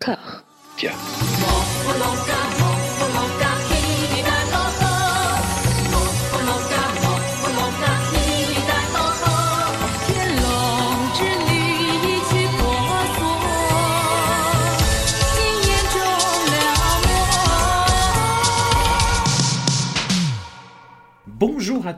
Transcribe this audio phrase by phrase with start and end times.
[0.00, 0.42] Car.
[0.78, 0.96] Tiens.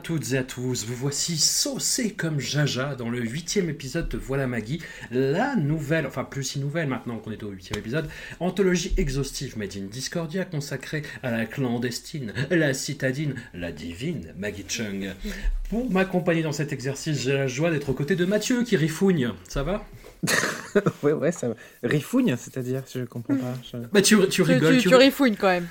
[0.03, 4.47] Toutes et à tous, vous voici saucés comme Jaja dans le huitième épisode de Voilà
[4.47, 4.81] Maggie,
[5.11, 8.09] la nouvelle, enfin plus si nouvelle maintenant qu'on est au huitième épisode,
[8.41, 15.11] anthologie exhaustive made in Discordia consacrée à la clandestine, la citadine, la divine Maggie Chung.
[15.69, 19.31] Pour m'accompagner dans cet exercice, j'ai la joie d'être aux côtés de Mathieu qui rifougne,
[19.47, 19.85] ça va?
[21.03, 21.55] Ouais, ouais, ça va.
[21.83, 23.53] Rifougne, c'est-à-dire, je comprends pas.
[23.71, 25.67] je- Bah tu, tu rigoles, tu, tu rifouines quand même.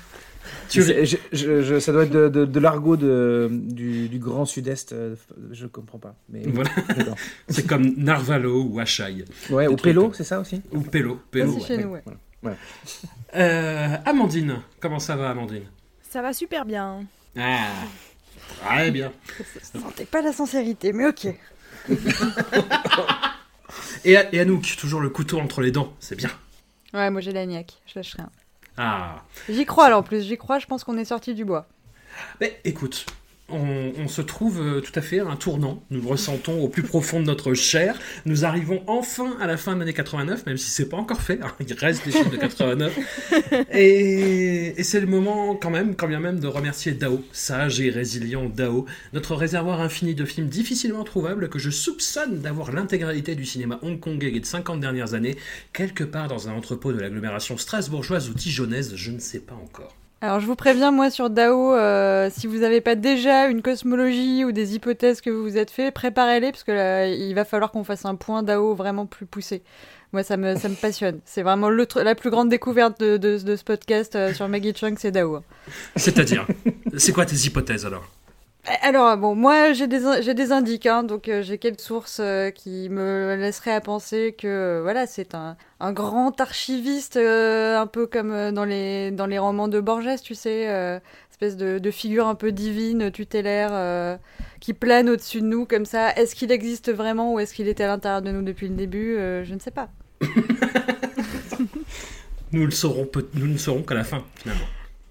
[0.69, 4.93] Tu je- je- je- ça doit être de, de- de l'argot du, du grand sud-est,
[4.93, 5.15] euh,
[5.53, 6.15] je comprends pas.
[6.29, 6.71] Mais Voilà.
[6.97, 7.17] d'accord.
[7.49, 9.25] C'est comme Narvalo ou Achai.
[9.51, 11.21] Ouais, ou Pélo, c'est ça aussi Ou Pélo.
[11.31, 11.67] Pélo Aussi ouais.
[11.67, 12.03] chez nous, ouais.
[12.43, 12.57] Voilà.
[13.37, 15.65] Euh, Amandine, comment ça va Amandine?
[16.11, 17.05] Ça va super bien.
[17.39, 17.69] Ah,
[18.67, 19.13] très bien.
[19.63, 21.29] Ça sentait pas la sincérité, mais ok.
[24.05, 26.31] Et, et Anouk, toujours le couteau entre les dents, c'est bien.
[26.93, 28.29] Ouais, moi j'ai la niaque, je lâche rien.
[28.77, 31.67] Ah, J'y crois alors en plus, j'y crois, je pense qu'on est sorti du bois.
[32.41, 33.07] mais écoute,
[33.53, 35.83] on, se trouve euh, tout à fait à un tournant.
[35.91, 37.99] Nous le ressentons au plus profond de notre chair.
[38.27, 41.41] Nous arrivons enfin à la fin de l'année 89, même si c'est pas encore fait.
[41.43, 42.99] hein, il reste des films de 89.
[43.73, 47.91] Et, et c'est le moment, quand même, quand bien même, de remercier Dao, sage et
[47.91, 53.45] résilient Dao, notre réservoir infini de films difficilement trouvables que je soupçonne d'avoir l'intégralité du
[53.45, 55.37] cinéma hongkongais des 50 dernières années,
[55.73, 59.97] quelque part dans un entrepôt de l'agglomération strasbourgeoise ou dijonnaise, je ne sais pas encore.
[60.25, 64.45] Alors je vous préviens, moi sur Dao, euh, si vous n'avez pas déjà une cosmologie
[64.45, 67.73] ou des hypothèses que vous vous êtes fait, préparez-les parce que là, il va falloir
[67.73, 69.65] qu'on fasse un point Dao vraiment plus poussé.
[70.13, 71.19] Moi ça me, passionne.
[71.25, 75.11] C'est vraiment la plus grande découverte de, de- ce podcast euh, sur Maggie Chung, c'est
[75.11, 75.41] Dao.
[75.97, 76.47] C'est-à-dire,
[76.97, 78.09] c'est quoi tes hypothèses alors?
[78.65, 82.51] Alors, bon, moi, j'ai des, j'ai des indices, hein, donc euh, j'ai quelques sources euh,
[82.51, 88.07] qui me laisseraient à penser que, euh, voilà, c'est un, un grand archiviste, un peu
[88.07, 91.01] comme dans les, dans les romans de Borges, tu sais,
[91.33, 94.19] espèce de, de figure un peu divine, tutélaire,
[94.61, 96.13] qui plane au-dessus de nous, comme ça.
[96.15, 99.17] Est-ce qu'il existe vraiment ou est-ce qu'il était à l'intérieur de nous depuis le début
[99.17, 99.89] Je ne sais pas.
[102.53, 104.67] Nous le saurons, nous ne saurons qu'à la fin, finalement.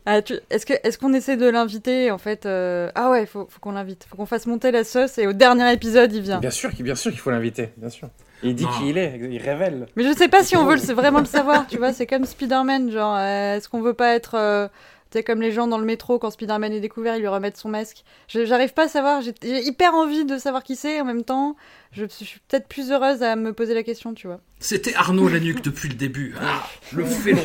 [0.06, 3.47] Ah, tu- est-ce que est-ce qu'on essaie de l'inviter en fait euh, Ah ouais, faut,
[3.50, 6.39] faut qu'on l'invite, faut qu'on fasse monter la sauce et au dernier épisode il vient.
[6.39, 8.09] Bien sûr, qu'il- bien sûr qu'il faut l'inviter, bien sûr.
[8.44, 9.85] Il dit qui il est, il révèle.
[9.95, 12.25] Mais je sais pas si on veut le- vraiment le savoir, tu vois, c'est comme
[12.25, 14.67] Spider-Man, genre, euh, est-ce qu'on veut pas être, euh,
[15.11, 17.57] tu sais, comme les gens dans le métro, quand Spider-Man est découvert, ils lui remettent
[17.57, 18.03] son masque.
[18.28, 21.23] Je- J'arrive pas à savoir, j'ai j'ai hyper envie de savoir qui c'est, en même
[21.23, 21.56] temps,
[21.91, 24.40] je, je suis peut-être plus heureuse à me poser la question, tu vois.
[24.59, 26.34] C'était Arnaud Lanuc depuis le début.
[26.41, 26.63] Ah,
[26.94, 27.44] le félon.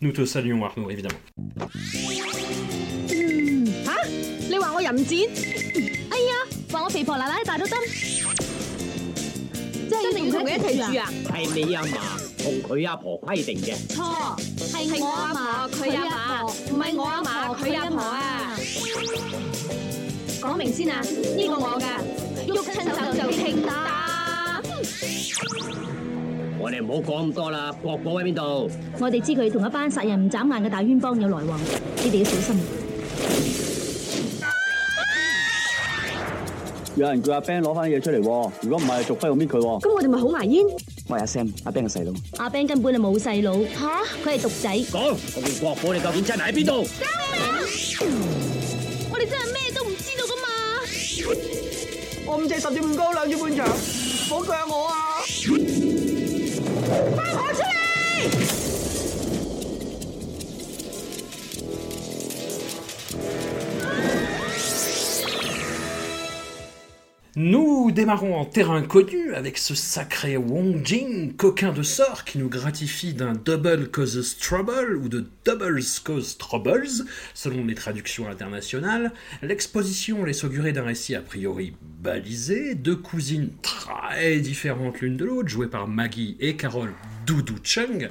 [0.00, 1.18] Nous te saluons Arnaud, évidemment.
[4.48, 5.28] 你話我淫賤？
[6.10, 6.32] 哎呀，
[6.70, 7.76] 話我肥婆奶奶大咗針，
[9.88, 11.10] 即係要同佢一齊住啊？
[11.30, 11.88] 係你阿嫲
[12.42, 13.74] 同佢阿婆規定嘅。
[13.88, 14.38] 錯，
[14.70, 16.04] 係我阿嫲佢阿
[16.42, 18.56] 嫲，唔係我阿嫲佢阿婆啊！
[20.42, 21.84] 講明先啊，呢個我㗎，
[22.46, 23.76] 喐親手就傾打。
[26.58, 28.70] 我哋唔好講咁多啦，國寶喺邊度？
[28.98, 31.58] 我哋知佢同一班殺人唔眨眼嘅大冤幫有來往，
[32.02, 32.56] 你哋要小心。
[36.96, 39.80] 有人叫阿 Ben 攞翻嘢出嚟喎，如果唔係，續輝會搣佢喎。
[39.82, 40.64] 咁我哋咪好埋煙？
[41.08, 44.70] 喂，阿 Sam，阿 Ben 嘅細佬，阿 Ben 根本就冇細佬，吓佢係獨仔。
[44.90, 46.86] 講嗰件國寶你究竟真係喺邊度？
[49.10, 50.48] 我哋真係咩都唔知道噶嘛！
[52.28, 54.94] 我五隻十點五高，兩注半場，唔好腳我啊
[57.14, 57.65] 快跑去！
[67.38, 73.12] ！Nous démarrons en terrain connu avec ce sacré Wong Jing, coquin de sort qui nous gratifie
[73.12, 76.88] d'un double causes trouble ou de doubles cause troubles,
[77.34, 79.12] selon les traductions internationales.
[79.42, 85.50] L'exposition laisse augurer d'un récit a priori balisé, deux cousines très différentes l'une de l'autre,
[85.50, 86.94] jouées par Maggie et Carol
[87.26, 88.08] Doudou Chung,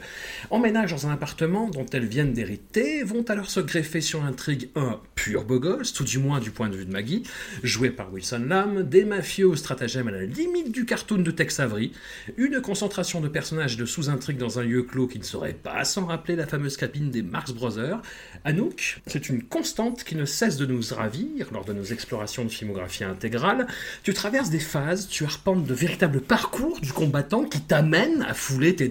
[0.50, 5.00] emménagent dans un appartement dont elles viennent d'hériter, vont alors se greffer sur l'intrigue un
[5.16, 7.24] pur beau gosse, tout du moins du point de vue de Maggie,
[7.64, 11.62] joué par Wilson Lamb, des mafieux au stratagème à la limite du cartoon de Tex
[11.62, 11.94] Avery,
[12.36, 16.06] une concentration de personnages de sous-intrigues dans un lieu clos qui ne serait pas sans
[16.06, 18.02] rappeler la fameuse cabine des Marx Brothers.
[18.44, 22.50] Anouk, c'est une constante qui ne cesse de nous ravir lors de nos explorations de
[22.50, 23.66] filmographie intégrale.
[24.04, 28.76] Tu traverses des phases, tu arpentes de véritables parcours du combattant qui t'amènent à fouler
[28.76, 28.90] tes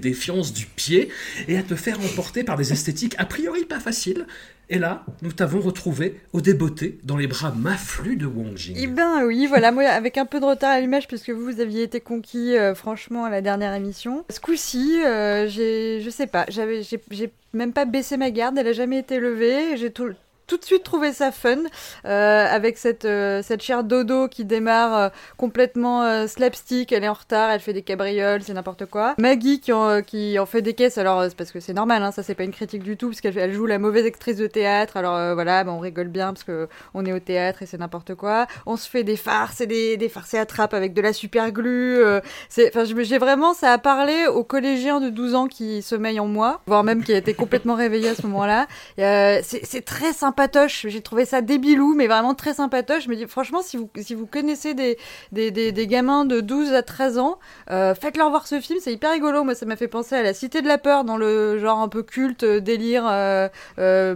[0.52, 1.08] du pied
[1.48, 4.26] et à te faire emporter par des esthétiques a priori pas faciles.
[4.70, 8.76] Et là, nous t'avons retrouvé au débeauté dans les bras maflus de Wong Jing.
[8.78, 11.60] Eh ben oui, voilà, moi avec un peu de retard à l'image puisque vous, vous
[11.60, 14.24] aviez été conquis euh, franchement à la dernière émission.
[14.30, 18.56] Ce coup-ci, euh, j'ai, je sais pas, j'avais, j'ai, j'ai même pas baissé ma garde,
[18.56, 19.76] elle a jamais été levée.
[19.76, 20.12] J'ai tout,
[20.46, 21.56] tout de suite trouvé ça fun
[22.04, 26.92] euh, avec cette euh, cette chère dodo qui démarre euh, complètement euh, slapstick.
[26.92, 29.14] Elle est en retard elle fait des cabrioles c'est n'importe quoi.
[29.18, 32.02] Maggie qui en, qui en fait des caisses alors euh, c'est parce que c'est normal
[32.02, 34.36] hein, ça c'est pas une critique du tout parce qu'elle elle joue la mauvaise actrice
[34.36, 34.96] de théâtre.
[34.96, 37.78] Alors euh, voilà ben, on rigole bien parce que on est au théâtre et c'est
[37.78, 38.46] n'importe quoi.
[38.66, 41.52] On se fait des farces et des des farces et attrapes avec de la super
[41.52, 45.82] glue euh, c'est enfin j'ai vraiment ça a parlé aux collégiens de 12 ans qui
[45.82, 48.66] sommeillent en moi voire même qui a été complètement réveillé à ce moment-là.
[48.98, 50.86] Euh, c'est très sympatoche.
[50.88, 53.04] J'ai trouvé ça débilou, mais vraiment très sympatoche.
[53.04, 54.98] Je me dis, franchement, si vous, si vous connaissez des,
[55.30, 57.38] des, des, gamins de 12 à 13 ans,
[57.70, 58.80] euh, faites-leur voir ce film.
[58.82, 59.44] C'est hyper rigolo.
[59.44, 61.88] Moi, ça m'a fait penser à La Cité de la Peur, dans le genre un
[61.88, 63.06] peu culte, euh, délire.
[63.08, 63.48] Euh,
[63.78, 64.14] euh,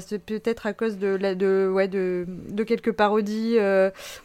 [0.00, 3.56] c'est peut-être à cause de, de, ouais, de, de quelques parodies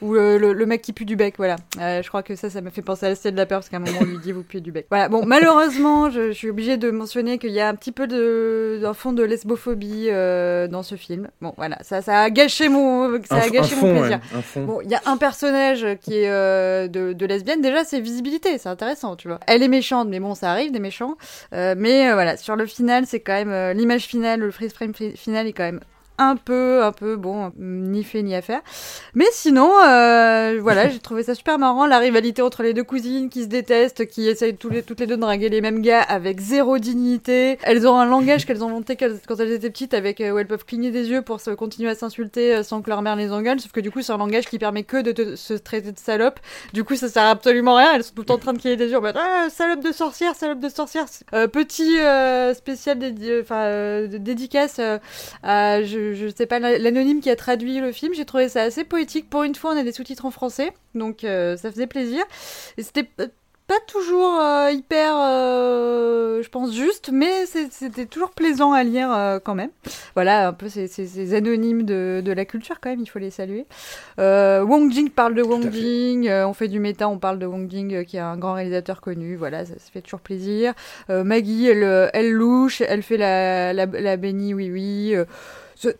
[0.02, 1.36] ou le, mec qui pue du bec.
[1.38, 1.58] Voilà.
[1.78, 3.70] Je crois que ça, ça m'a fait penser à La Cité de la Peur, parce
[3.70, 4.88] qu'à un moment, on lui dit, vous puez du bec.
[4.90, 5.08] Voilà.
[5.08, 8.94] Bon, malheureusement, je, je suis obligée de mentionner qu'il y a un petit peu d'un
[8.94, 11.11] fond de lesbophobie dans ce film.
[11.42, 14.20] Bon, voilà, ça, ça a gâché mon, ça a gâché mon plaisir.
[14.34, 14.66] ouais.
[14.66, 17.62] Bon, il y a un personnage qui est euh, de, de lesbienne.
[17.62, 19.40] Déjà, c'est visibilité, c'est intéressant, tu vois.
[19.48, 21.16] Elle est méchante, mais bon, ça arrive des méchants.
[21.54, 24.94] Euh, mais euh, voilà, sur le final, c'est quand même l'image finale, le freeze frame
[24.94, 25.82] fi- final est quand même
[26.22, 28.62] un peu, un peu, bon, ni fait ni à faire.
[29.14, 33.30] Mais sinon, euh, voilà, j'ai trouvé ça super marrant, la rivalité entre les deux cousines
[33.30, 36.78] qui se détestent, qui essayent toutes les deux de draguer les mêmes gars avec zéro
[36.78, 37.58] dignité.
[37.64, 40.48] Elles ont un langage qu'elles ont qu'elles- quand elles étaient petites, avec euh, où elles
[40.48, 43.32] peuvent cligner des yeux pour se continuer à s'insulter euh, sans que leur mère les
[43.32, 43.60] engueule.
[43.60, 46.40] Sauf que du coup, c'est un langage qui permet que de se traiter de salope.
[46.74, 47.94] Du coup, ça sert absolument à rien.
[47.96, 48.98] Elles sont tout le temps en train de cligner des yeux.
[48.98, 51.06] en mode, ah, salope de sorcière, salope de sorcière.
[51.34, 54.80] Euh, petit euh, spécial dédicace
[55.44, 58.14] à, je sais pas, la- l'anonyme qui a traduit le film.
[58.14, 59.30] J'ai trouvé ça assez poétique.
[59.30, 62.24] Pour une fois, on a des sous-titres en français, donc euh, ça faisait plaisir.
[62.78, 63.08] Et c'était
[63.68, 69.40] pas toujours euh, hyper, euh, je pense, juste, mais c'était toujours plaisant à lire euh,
[69.42, 69.70] quand même.
[70.14, 73.20] Voilà, un peu ces, ces- ces anonymes de, de la culture quand même, il faut
[73.20, 73.66] les saluer.
[74.18, 75.72] Wong Jing parle de Wong.
[75.72, 79.00] Jing, on fait du méta, on parle de Wong Jing qui est un grand réalisateur
[79.00, 80.74] connu, voilà, ça, ça fait toujours plaisir.
[81.08, 85.16] Maggie, elle, elle louche, elle fait la, la, la bénie, oui, oui.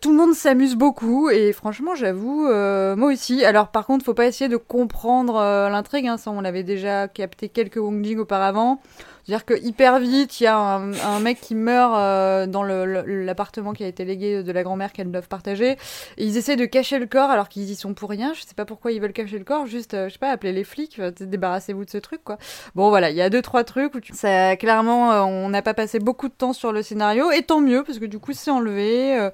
[0.00, 3.44] Tout le monde s'amuse beaucoup et franchement, j'avoue, euh, moi aussi.
[3.44, 6.06] Alors par contre, faut pas essayer de comprendre euh, l'intrigue.
[6.06, 8.80] Hein, ça, on avait déjà capté quelques Wong Jing auparavant.
[9.24, 13.84] C'est-à-dire que hyper vite, il y a un, mec qui meurt euh, dans l'appartement qui
[13.84, 15.76] a été légué de la grand-mère qu'elles doivent partager.
[16.18, 18.32] Ils essaient de cacher le corps alors qu'ils y sont pour rien.
[18.34, 19.66] Je sais pas pourquoi ils veulent cacher le corps.
[19.66, 21.00] Juste, euh, je sais pas, appeler les flics.
[21.00, 22.38] Débarrassez-vous de ce truc, quoi.
[22.74, 24.12] Bon, voilà, il y a deux trois trucs où tu...
[24.12, 27.30] ça, clairement, euh, on n'a pas passé beaucoup de temps sur le scénario.
[27.30, 29.30] Et tant mieux parce que du coup, c'est enlevé.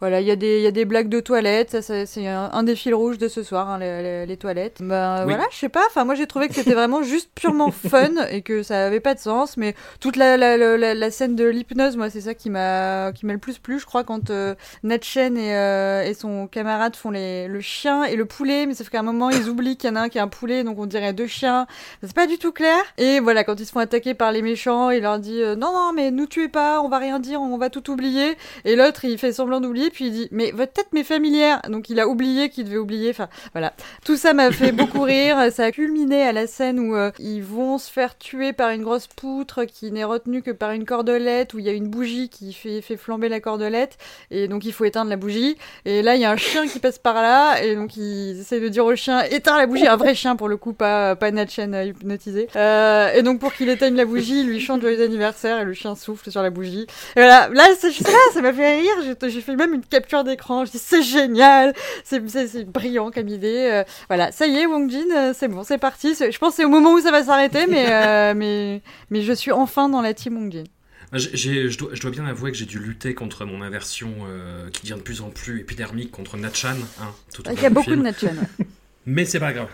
[0.00, 2.26] Voilà, il y, a des- il y a des blagues de toilettes, ça, ça, c'est
[2.26, 4.78] un, un des fils rouges de ce soir, hein, les, les- les toilettes.
[4.80, 5.24] Ben Oui.
[5.34, 8.42] voilà, je sais pas, enfin moi j'ai trouvé que c'était vraiment juste purement fun et
[8.42, 11.96] que ça avait pas de sens, mais toute la, la, la, la- scène de l'hypnose,
[11.96, 14.54] moi c'est ça qui m'a qui m'a le plus plu, je crois, quand euh,
[14.84, 18.88] Natchen et, euh, et son camarade font les, le chien et le poulet, mais sauf
[18.88, 20.78] qu'à un moment ils oublient qu'il y en a un qui a un poulet, donc
[20.78, 21.66] on dirait deux chiens,
[22.02, 22.78] c'est pas du tout clair.
[22.98, 25.72] Et voilà, quand ils se font attaquer par les méchants, il leur dit euh, non
[25.72, 28.36] non mais nous tuez pas, on va rien dire, on va tout oublier.
[28.64, 31.60] Et l'autre, il fait semblant d'oublier, puis il dit Mais votre tête m'est familière.
[31.68, 33.10] Donc il a oublié qu'il devait oublier.
[33.10, 33.72] Enfin, voilà.
[34.04, 35.36] Tout ça m'a fait beaucoup rire.
[35.52, 38.82] Ça a culminé à la scène où euh, ils vont se faire tuer par une
[38.82, 42.28] grosse poutre qui n'est retenue que par une cordelette, où il y a une bougie
[42.28, 43.98] qui fait, fait flamber la cordelette.
[44.30, 45.56] Et donc il faut éteindre la bougie.
[45.84, 47.62] Et là, il y a un chien qui passe par là.
[47.62, 49.86] Et donc ils essayent de dire au chien Éteins la bougie.
[49.86, 52.48] Un vrai chien pour le coup, pas, pas Natchen hypnotisé.
[52.56, 55.72] Euh, et donc pour qu'il éteigne la bougie, il lui chante joyeux anniversaire et le
[55.74, 56.86] chien souffle sur la bougie.
[57.16, 58.92] Et voilà, là, c'est juste là, ça m'a fait rire.
[59.04, 60.64] J'ai- J'ai fait même une capture d'écran.
[60.64, 62.20] Je dis c'est génial, c'est
[62.66, 63.68] brillant comme idée.
[63.72, 66.14] Euh, voilà, ça y est, Wong Jin, euh, c'est bon, c'est parti.
[66.14, 69.32] Je pense que c'est au moment où ça va s'arrêter, mais euh, mais mais je
[69.32, 70.64] suis enfin dans la team Wong Jin.
[71.12, 74.82] Je, dois, je dois bien avouer que j'ai dû lutter contre mon aversion euh, qui
[74.82, 76.76] devient de plus en plus épidermique contre Natchan.
[77.00, 77.96] Hein, tout Il y a beaucoup de.
[77.96, 78.28] Natchan.
[79.06, 79.68] Mais c'est pas grave.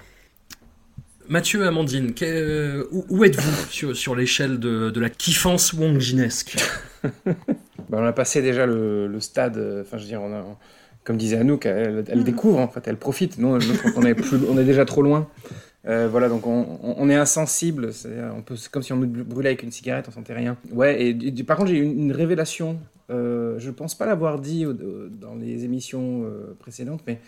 [1.28, 6.56] Mathieu, Amandine, que- où, où êtes-vous sur, sur l'échelle de, de la kiffance wongjinesque
[7.88, 10.44] Bah, on a passé déjà le, le stade, euh, enfin je veux dire, on a,
[11.04, 13.38] comme disait Anouk, elle, elle découvre, en fait, elle profite.
[13.38, 15.28] Nous, on, est plus, on est déjà trop loin.
[15.86, 18.96] Euh, voilà, donc on, on- on est insensible, c'est-à-dire, on peut- c'est comme si on
[18.96, 20.56] nous brûlait avec une cigarette, on sentait rien.
[20.72, 22.78] Ouais, et, par contre j'ai eu une, une révélation,
[23.10, 27.20] euh, je pense pas l'avoir dit au- dans les émissions euh, précédentes, mais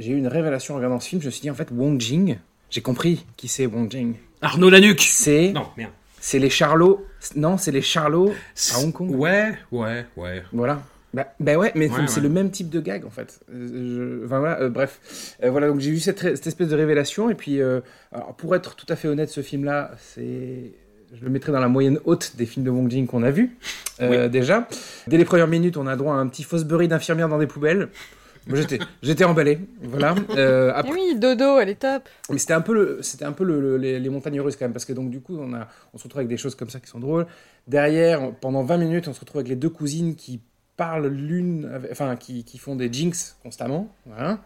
[0.00, 2.00] j'ai eu une révélation en regardant ce film, je me suis dit en fait Wong
[2.00, 2.38] Jing,
[2.70, 4.14] j'ai compris qui c'est Wong Jing.
[4.42, 5.92] Arnaud Lanuc C'est Non, merde.
[6.20, 7.04] C'est les Charlots,
[7.34, 8.32] non c'est les Charlots
[8.74, 9.10] à Hong Kong.
[9.14, 10.42] Ouais, ouais, ouais.
[10.52, 10.80] Voilà.
[11.14, 12.22] Bah, bah ouais, mais Ouais, c'est ouais.
[12.24, 13.40] le même type de gag en fait.
[13.50, 15.34] Euh, je- Enfin voilà, euh, bref.
[15.42, 17.30] Euh, voilà, donc j'ai eu cette, espèce de révélation.
[17.30, 17.80] Et puis, euh,
[18.12, 20.72] alors, pour être tout à fait honnête, ce film-là, c'est.
[21.14, 23.56] Je le mettrais dans la moyenne haute des films de Wong Jing qu'on a vus,
[24.28, 24.66] déjà.
[25.06, 27.88] Dès les premières minutes, on a droit à un petit Fosbury d'infirmière dans des poubelles.
[28.52, 30.14] J'étais, j'étais emballé, voilà.
[30.36, 32.08] Euh, Eh après, oui, Dodo, elle est top.
[32.30, 34.64] mais c'était un peu, le, c'était un peu le- le- les, les montagnes russes quand
[34.66, 36.70] même, parce que donc du coup, on, a, on se retrouve avec des choses comme
[36.70, 37.26] ça qui sont drôles.
[37.66, 40.40] Derrière, pendant 20 minutes, on se retrouve avec les deux cousines qui
[40.76, 43.88] parlent l'une, enfin, qui, qui font des jinx constamment.
[44.04, 44.38] Voilà.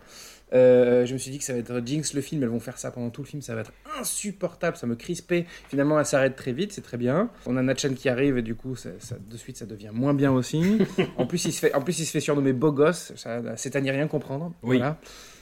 [0.53, 2.77] Euh, je me suis dit que ça va être Jinx le film, elles vont faire
[2.79, 5.47] ça pendant tout le film, ça va être insupportable, ça me crispait.
[5.69, 7.31] Finalement, elle s'arrête très vite, c'est très bien.
[7.47, 10.15] On a Natchan qui arrive et du coup, ça, ça- de suite, ça devient moins
[10.15, 10.79] bien aussi.
[11.17, 13.13] en, plus, il se fait, en plus, il se fait surnommer beau gosse,
[13.57, 14.53] c'est à n'y rien comprendre.
[14.63, 14.79] Oui.
[14.79, 14.99] Voilà.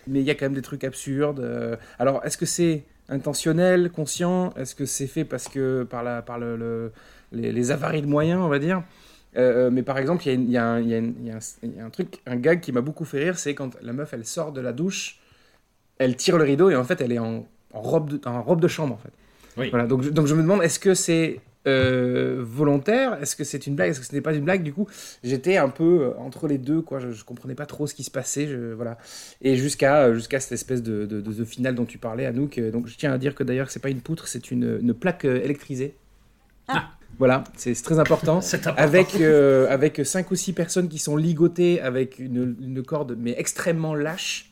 [0.06, 1.40] Mais il y a quand même des trucs absurdes.
[1.40, 1.76] euh.
[1.98, 4.52] Alors, est-ce que c'est intentionnel, conscient?
[4.56, 6.92] Est-ce que c'est fait parce que par, la, par le, le-
[7.32, 8.82] les, les avaries de moyens, on va dire?
[9.38, 12.60] Euh, mais par exemple, il y a y, un- y y a truc, un gag
[12.60, 15.20] qui m'a beaucoup fait rire, c'est quand la meuf, elle sort de la douche,
[15.98, 18.60] elle tire le rideau et en fait, elle est en, en robe, de, en robe
[18.60, 19.12] de chambre, en fait.
[19.56, 19.70] Oui.
[19.70, 23.18] Voilà, donc, je- donc je me demande, est-ce que c'est euh, volontaire?
[23.20, 23.90] Est-ce que c'est une blague?
[23.90, 24.62] Est-ce que ce n'est pas une blague?
[24.62, 24.88] Du coup,
[25.24, 26.98] j'étais un peu euh, entre les deux, quoi.
[27.00, 28.98] Je, je comprenais pas trop ce qui se passait, je, voilà.
[29.42, 32.58] Et jusqu'à euh, jusqu'à cette espèce de, de, de- de finale dont tu parlais, Anouk.
[32.58, 34.94] Euh, Donc, je tiens à dire que d'ailleurs, c'est pas une poutre, c'est une, une
[34.94, 35.94] plaque euh, électrisée.
[36.68, 36.97] Ah.
[37.18, 38.40] Voilà, c'est très important.
[38.76, 43.34] Avec, euh, avec cinq ou six personnes qui sont ligotées avec une, une corde, mais
[43.36, 44.50] extrêmement lâche.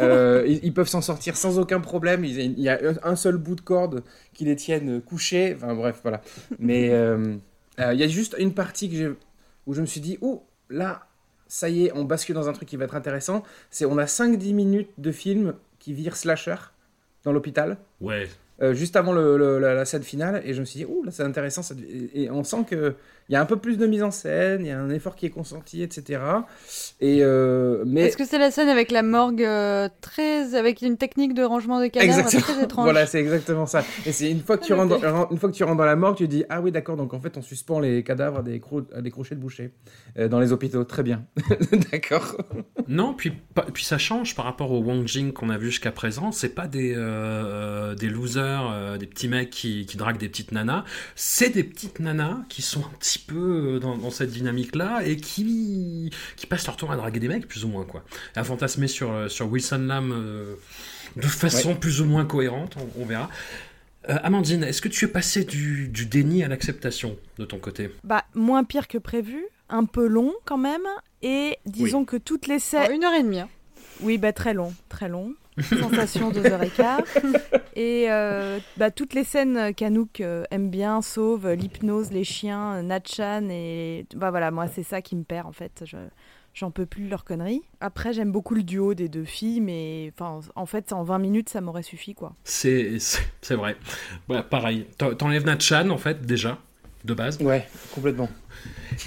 [0.00, 2.24] Euh, ils, ils peuvent s'en sortir sans aucun problème.
[2.24, 4.02] Il y a un- seul bout de corde
[4.34, 5.54] qui les tienne couchés.
[5.56, 6.20] Enfin bref, voilà.
[6.58, 7.36] Mais euh,
[7.78, 9.16] il y a juste une partie que
[9.66, 11.06] où je me suis dit, oh, là,
[11.46, 13.42] ça y est, on bascule dans un truc qui va être intéressant.
[13.70, 16.56] C'est on a 5-10 minutes de film qui vire slasher
[17.24, 17.76] dans l'hôpital.
[18.00, 18.28] Ouais.
[18.62, 21.10] Euh, juste avant le- le- la, scène finale et je me suis dit ouh là
[21.10, 21.74] c'est intéressant ça-
[22.14, 22.94] et on sent que
[23.28, 25.14] il y a un peu plus de mise en scène il y a un effort
[25.16, 26.20] qui est consenti etc
[27.00, 30.54] et euh, mais Est-ce que c'est la scène avec la morgue euh, très.
[30.54, 32.62] avec une technique de rangement des cadavres très Exactement.
[32.64, 33.84] étrange Voilà, c'est exactement ça.
[34.06, 35.96] Et c'est une fois que tu rentres dans, une fois que tu rentres dans la
[35.96, 38.42] morgue, tu te dis ah oui d'accord donc en fait on suspend les cadavres à
[38.42, 39.72] des, cro- à des crochets de boucher
[40.18, 40.84] euh, dans les hôpitaux.
[40.84, 41.24] Très bien.
[41.92, 42.36] d'accord.
[42.88, 43.32] Non, puis,
[43.74, 46.32] puis ça change par rapport au Wang Jing qu'on a vu jusqu'à présent.
[46.32, 46.94] C'est pas des,
[47.98, 50.84] des losers, euh, des petits mecs qui, qui draguent des petites nanas.
[51.14, 55.16] C'est des petites nanas qui sont un petit peu euh, dans, dans cette dynamique-là et
[55.16, 58.04] qui, qui passent leur temps à draguer des mecs, plus ou moins, quoi.
[58.36, 60.54] À fantasmer sur, euh, sur Wilson Lam euh,
[61.16, 63.30] de façon plus ou moins cohérente, on, on verra.
[64.08, 67.90] Euh, Amandine, est-ce que tu es passé du, du déni à l'acceptation de ton côté?
[68.04, 70.86] Bah, moins pire que prévu, un peu long quand même,
[71.22, 72.92] et disons que toutes les scènes...
[72.92, 73.40] Une heure et demie.
[73.40, 73.48] hein.
[74.00, 75.34] Oui, bah très long, très long.
[75.62, 77.02] Sensation deux heures et quart.
[77.76, 82.82] Et euh, bah, toutes les scènes qu'Anouk euh, aime bien, sauf euh, l'hypnose, les chiens,
[82.82, 85.82] Natchan et bah voilà, moi c'est ça qui me perd en fait.
[85.84, 85.96] Je
[86.54, 87.62] j'en peux plus de leurs conneries.
[87.80, 91.48] Après, j'aime beaucoup le duo des deux filles, mais enfin en fait en 20 minutes
[91.50, 92.34] ça m'aurait suffi quoi.
[92.42, 93.76] C'est c'est- c'est vrai.
[94.28, 94.86] Ouais, pareil.
[94.98, 96.58] T'en- T'enlèves Natchan, en fait, déjà,
[97.04, 97.40] de base.
[97.40, 98.28] Ouais, complètement.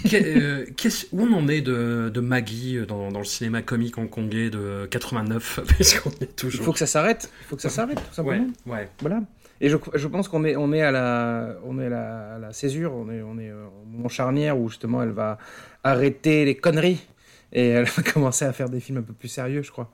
[0.09, 0.65] Que- euh,
[1.11, 4.87] où on en est de, de Maggie euh, dans, dans le cinéma comique hongkongais de
[4.89, 7.29] 89 Puisqu'on est Il faut que ça s'arrête.
[7.41, 8.47] Il faut que ça s'arrête tout simplement.
[8.67, 8.89] ouais.
[9.01, 9.21] Voilà.
[9.63, 12.39] Et je, je pense qu'on est, on est à la, on est à la, à
[12.39, 15.37] la césure, on est, on est euh, au moment charnière où justement elle va
[15.83, 17.05] arrêter les conneries
[17.53, 19.91] et elle va commencer à faire des films un peu plus sérieux, je crois.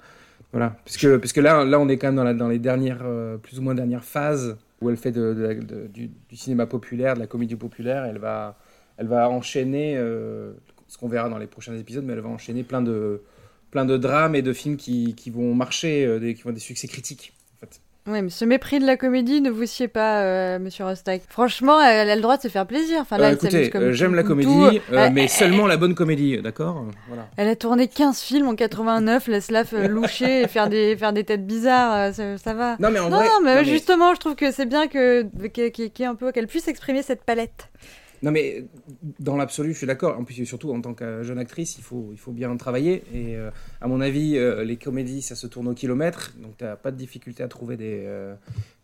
[0.54, 0.78] Voilà.
[0.86, 3.60] Puisque, puisque là, là, on est quand même dans, la, dans les dernières, euh, plus
[3.60, 7.16] ou moins dernières phases où elle fait de, de la- de- du, du cinéma populaire,
[7.16, 8.06] de la comédie populaire.
[8.06, 8.58] Elle va,
[8.98, 10.52] elle va enchaîner, euh,
[10.88, 13.22] ce qu'on verra dans les prochains épisodes, mais elle va enchaîner plein de,
[13.72, 16.56] plein de drames et de films qui, qui vont marcher, euh, des, qui vont avoir
[16.56, 17.34] des succès critiques.
[17.56, 17.82] En fait.
[18.10, 21.24] Ouais, mais ce mépris de la comédie, ne vous siez pas, euh, monsieur Rostack.
[21.28, 23.00] Franchement, elle a le droit de se faire plaisir.
[23.02, 24.80] Enfin, là, écoutez, j'aime la comédie,
[25.12, 27.28] mais seulement la bonne comédie, d'accord Voilà.
[27.36, 31.46] Elle a tourné 15 films en 89, laisse-la loucher et faire des, faire des têtes
[31.46, 32.78] bizarres, ça, ça va.
[32.80, 33.28] Non, mais en Non, vrai.
[33.44, 36.70] mais non, mais- justement, je trouve que c'est bien que, qu'elle un peu, qu'elle puisse
[36.70, 37.68] exprimer cette palette.
[38.25, 38.65] Non, mais
[39.19, 40.17] dans l'absolu, je suis d'accord.
[40.17, 43.03] En plus, surtout en tant que jeune actrice, il faut, il faut bien travailler.
[43.13, 43.51] Et euh,
[43.81, 46.33] à mon avis, euh, les comédies, ça se tourne au kilomètre.
[46.41, 48.35] Donc, tu n'as pas de difficulté à trouver des, euh,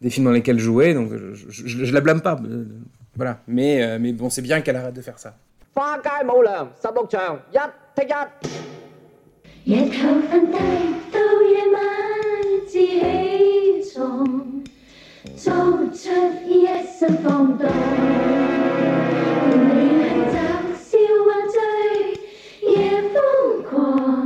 [0.00, 0.92] des films dans lesquels jouer.
[0.92, 2.36] Donc, je, je, je- je la blâme pas.
[2.44, 2.64] euh,
[3.14, 3.40] voilà.
[3.46, 5.36] Mais, euh, mais bon, c'est bien qu'elle arrête de faire ça.
[5.72, 7.56] 花街舞娘十六场，一
[7.94, 9.70] 剔一。
[9.70, 10.58] 夜头瞓低
[11.12, 11.76] 到夜晚
[12.66, 14.62] 至起床，
[15.36, 15.54] 做
[15.94, 16.10] 出
[16.48, 16.66] 一
[16.98, 17.68] 身放荡。
[23.13, 24.22] 疯狂。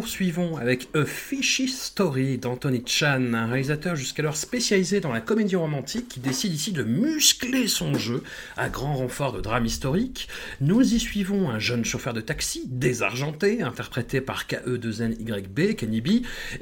[0.00, 6.08] Poursuivons avec A Fishy Story d'Anthony Chan, un réalisateur jusqu'alors spécialisé dans la comédie romantique
[6.08, 8.22] qui décide ici de muscler son jeu
[8.56, 10.26] à grand renfort de drame historique.
[10.62, 16.08] Nous y suivons un jeune chauffeur de taxi, désargenté, interprété par KE2NYB, Kenny B,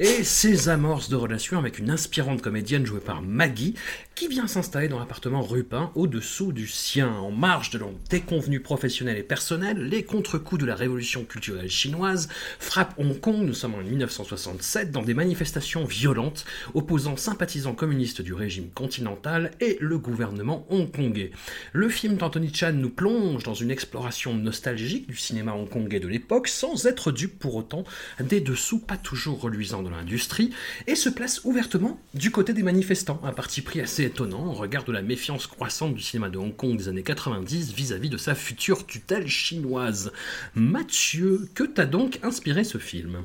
[0.01, 3.75] et ses amorces de relation avec une inspirante comédienne jouée par Maggie,
[4.17, 7.13] qui vient s'installer dans l'appartement Rupin au-dessous du sien.
[7.13, 12.29] En marge de longues déconvenues professionnelles et personnelles, les contre-coups de la révolution culturelle chinoise
[12.59, 18.33] frappent Hong Kong, nous sommes en 1967, dans des manifestations violentes opposant sympathisants communistes du
[18.33, 21.33] régime continental et le gouvernement hongkongais.
[21.73, 26.49] Le film d'Anthony Chan nous plonge dans une exploration nostalgique du cinéma hongkongais de l'époque,
[26.49, 27.85] sans être dupe pour autant
[28.21, 30.51] des dessous pas toujours reluisants de l'industrie,
[30.87, 34.85] et se place ouvertement du côté des manifestants, un parti pris assez étonnant en regard
[34.85, 38.35] de la méfiance croissante du cinéma de Hong Kong des années 90 vis-à-vis de sa
[38.35, 40.13] future tutelle chinoise.
[40.55, 43.18] Mathieu, que t'a donc inspiré ce film?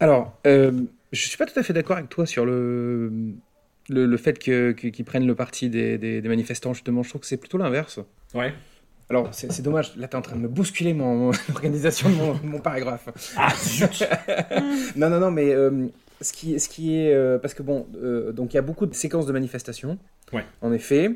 [0.00, 0.72] Alors, euh,
[1.12, 3.10] je suis pas tout à fait d'accord avec toi sur le,
[3.88, 6.74] le, le fait que- que- qu'ils prennent le parti des, des- des manifestants.
[6.74, 8.00] Justement, je trouve que c'est plutôt l'inverse.
[8.34, 8.52] Ouais.
[9.10, 12.40] Alors, c'est dommage, là, tu es en train de me bousculer mon, l'organisation de mon,
[12.42, 13.08] mon paragraphe.
[13.36, 14.02] Ah zut
[14.96, 15.86] non, non, non, mais euh,
[16.20, 17.12] ce, qui, ce qui est.
[17.14, 19.98] euh, parce que bon, euh, donc il y a beaucoup de séquences de manifestations,
[20.32, 20.44] Ouais.
[20.62, 21.10] en effet.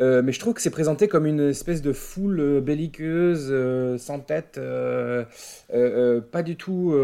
[0.00, 3.98] Euh, mais je trouve que c'est présenté comme une espèce de foule euh, belliqueuse, euh,
[3.98, 4.60] sans tête,
[6.32, 6.94] pas du tout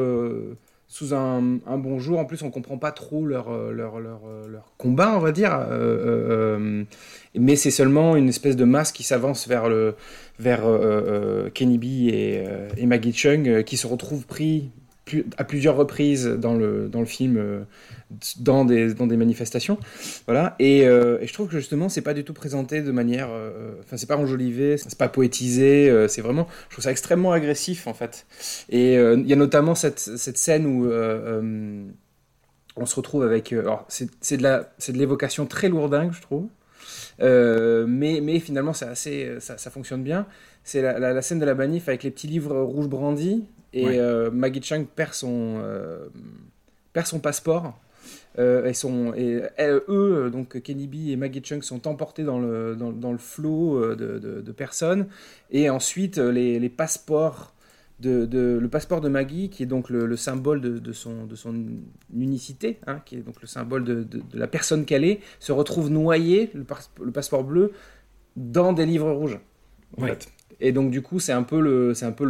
[0.86, 2.18] sous un, un bon jour.
[2.18, 4.20] En plus, on comprend pas trop leur, leur, leur,
[4.78, 5.66] combat, on va dire.
[7.34, 9.96] Mais c'est seulement une espèce de masse qui s'avance vers, le,
[10.38, 10.62] vers
[11.52, 12.44] Kenny B et,
[12.76, 14.70] et Maggie Chung, qui se retrouvent pris
[15.36, 17.60] à plusieurs reprises dans le, dans le film, euh,
[18.40, 19.78] dans, des, dans des manifestations.
[20.26, 20.56] Voilà.
[20.58, 23.28] Et, euh, et je trouve que justement, c'est pas du tout présenté de manière.
[23.30, 26.48] euh, Enfin, c'est pas enjolivé, c'est pas poétisé, euh, c'est vraiment.
[26.68, 28.26] Je trouve ça extrêmement agressif, en fait.
[28.70, 30.86] Et euh, il y a notamment cette, cette scène où.
[30.86, 31.84] euh, euh,
[32.76, 33.52] on se retrouve avec.
[33.52, 36.48] euh, c'est de l'évocation très lourdingue, je trouve.
[37.20, 40.26] Euh, mais, mais finalement, assez, ça, fonctionne bien.
[40.64, 43.84] C'est la, la- la scène de la manif avec les petits livres rouges brandis et
[43.84, 43.98] Ouais.
[43.98, 46.06] euh, Maggie Chung perd son, euh,
[46.92, 47.78] perd son passeport.
[48.38, 52.38] Euh, et, son, et elle- eux, donc Kenny B et Maggie Chung, sont emportés dans
[52.40, 55.06] le, dans, dans le flot de, de- de personnes.
[55.50, 57.54] Et ensuite, les, les passeports
[58.00, 61.24] de, de- le passeport de Maggie, qui est donc le, le symbole de, de son,
[61.26, 61.54] de son
[62.14, 66.50] unicité, hein, qui est donc le symbole de, la personne qu'elle est, se retrouve noyé,
[66.54, 66.66] le,
[67.04, 67.72] le passeport bleu,
[68.36, 69.38] dans des livres rouges.
[69.96, 70.08] en Ouais.
[70.10, 70.28] fait.
[70.60, 72.24] Et donc du coup, c'est un peu, le, c'est un peu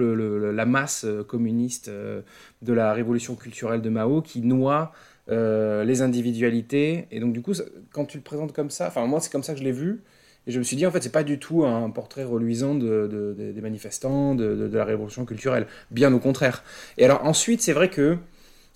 [0.52, 2.22] la masse euh, communiste euh,
[2.62, 4.92] de la révolution culturelle de Mao qui noie
[5.30, 7.06] euh, les individualités.
[7.10, 7.52] Et donc du coup,
[7.92, 10.02] quand tu le présentes comme ça, enfin moi c'est comme ça que je l'ai vu.
[10.46, 13.08] Et je me suis dit, en fait, c'est pas du tout un portrait reluisant de,
[13.10, 15.66] de- de- des manifestants, de la révolution culturelle.
[15.90, 16.62] Bien au contraire.
[16.98, 18.18] Et alors ensuite, c'est vrai que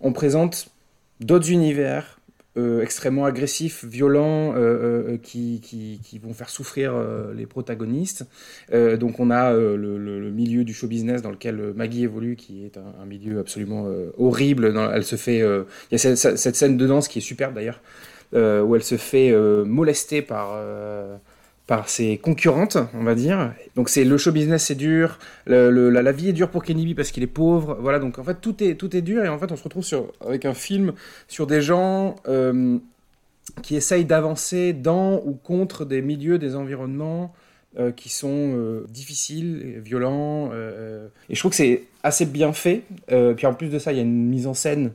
[0.01, 0.71] on présente
[1.21, 2.18] d'autres univers
[2.59, 6.93] euh, extrêmement agressifs, violents, euh, euh, qui, qui, qui vont faire souffrir
[7.35, 8.27] les protagonistes.
[8.73, 13.07] Donc on a le, milieu du show business dans lequel Maggie évolue, qui est un,
[13.07, 14.75] milieu absolument horrible.
[14.93, 17.81] Elle se fait, il y a cette, scène de danse qui est superbe d'ailleurs,
[18.33, 19.33] où elle se fait
[19.65, 20.59] molester par
[21.69, 23.53] par ses concurrentes, on va dire.
[23.77, 25.19] Donc c'est le show business, c'est dur.
[25.47, 27.77] La, vie est dure pour Kenny parce qu'il est pauvre.
[27.79, 29.85] Voilà, donc en fait tout est tout est dur et en fait on se retrouve
[30.27, 30.95] avec un film
[31.29, 32.79] sur des gens euh,
[33.63, 37.35] qui essayent d'avancer dans ou contre des milieux, des environnements
[37.79, 40.51] euh, qui sont euh, difficiles, violents.
[41.29, 42.85] et je trouve que c'est assez bien fait.
[43.37, 44.93] Puis en plus de ça, il y a une mise en scène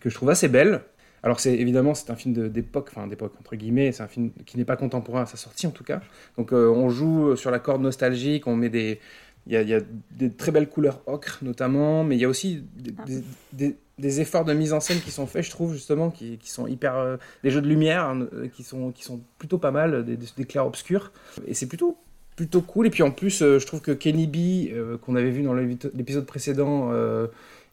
[0.00, 0.80] que je trouve assez belle.
[1.22, 4.56] Alors c'est évidemment c'est un film d'époque, enfin d'époque entre guillemets, c'est un film qui
[4.56, 6.00] n'est pas contemporain à sa sortie en tout cas.
[6.36, 9.00] Donc euh, on joue sur la corde nostalgique, on met des,
[9.46, 9.80] il y a, il y a
[10.12, 14.20] des très belles couleurs ocre notamment, mais il y a aussi des, des- des- des
[14.20, 16.96] efforts de mise en scène qui sont faits, je trouve justement, qui, qui sont hyper,
[16.96, 20.44] euh, des jeux de lumière hein, euh, qui sont qui sont plutôt pas mal, des,
[20.44, 21.10] clairs obscurs,
[21.48, 21.98] et c'est plutôt
[22.36, 22.86] plutôt cool.
[22.86, 25.52] Et puis en plus, euh, je trouve que Kenny B, euh, qu'on avait vu dans
[25.52, 27.26] l'épisode précédent, euh,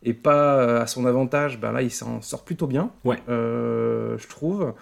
[0.04, 3.18] et pas euh, à son avantage, ben là il s'en sort plutôt bien, Ouais.
[3.30, 4.74] euh, je trouve.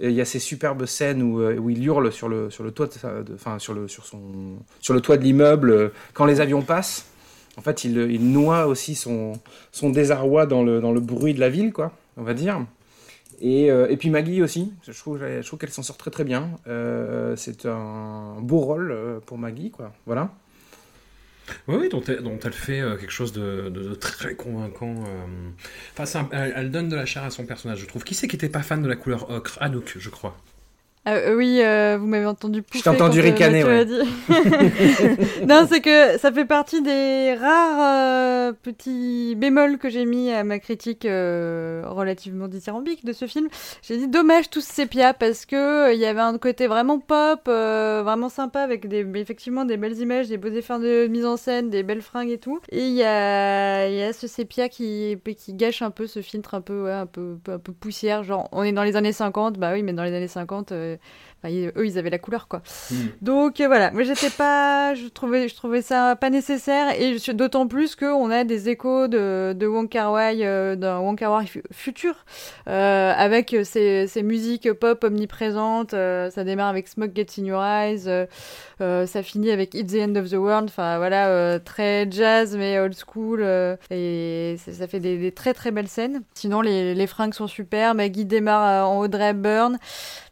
[0.00, 2.64] Et il y a ces superbes scènes où, euh, où il hurle sur le, sur
[2.64, 4.20] le toit, de enfin sur le, sur son,
[4.80, 7.06] sur le toit de l'immeuble quand les avions passent.
[7.58, 9.34] En fait, il, il noie aussi son,
[9.72, 12.64] son désarroi dans le, dans le bruit de la ville, quoi, on va dire.
[13.42, 16.24] Et, euh, et puis Maggie aussi, je trouve, je trouve qu'elle s'en sort très très
[16.24, 16.50] bien.
[16.66, 19.92] Euh, c'est un beau rôle pour Maggie, quoi.
[20.06, 20.30] Voilà.
[21.68, 25.04] Oui, dont elle, fait euh, quelque chose de, très convaincant.
[25.06, 25.50] euh.
[25.96, 28.04] Enfin, un- elle, elle donne de la chair à son personnage, je trouve.
[28.04, 29.58] Qui c'est qui était pas fan de la couleur ocre?
[29.60, 30.36] Anouk, je crois.
[31.04, 32.78] Ah, euh, oui, euh, vous m'avez entendu pouffer.
[32.78, 33.64] Je t'ai entendu quand, euh, ricaner,
[35.48, 40.44] non, c'est que ça fait partie des rares euh, petits bémols que j'ai mis à
[40.44, 43.48] ma critique relativement dithyrambique de ce film.
[43.82, 48.28] J'ai dit dommage tous sépia parce que il y avait un côté vraiment pop, vraiment
[48.28, 51.82] sympa avec des effectivement des belles images, des beaux efforts de mise en scène, des
[51.82, 52.60] belles fringues et tout.
[52.70, 56.22] Et il y a, il y a ce sépia qui, qui gâche un peu ce
[56.22, 58.22] filtre un peu, ouais, un peu, un peu poussière.
[58.22, 60.91] Genre, on est dans les années 50, bah oui, mais dans les années 50, euh,
[61.42, 62.62] enfin, eux, ils avaient la couleur, quoi.
[63.20, 67.66] Donc euh, voilà, moi j'étais pas, je trouvais, je trouvais ça pas nécessaire et d'autant
[67.66, 71.46] plus qu'on a des échos de, de Wong Kar Wai, euh, d'un Wong Kar Wai
[71.72, 72.24] futur,
[72.68, 75.92] euh, avec ces, ces musiques pop omniprésentes.
[75.92, 78.26] ça démarre avec Smoke Gets in Your Eyes,
[78.78, 80.68] ça finit avec It's the End of the World.
[80.68, 83.44] Enfin voilà, très jazz mais old school
[83.90, 86.22] et ça, ça fait des, des très très belles scènes.
[86.34, 87.94] Sinon les, les fringues sont super.
[87.94, 89.78] Maggie démarre en Audrey Hepburn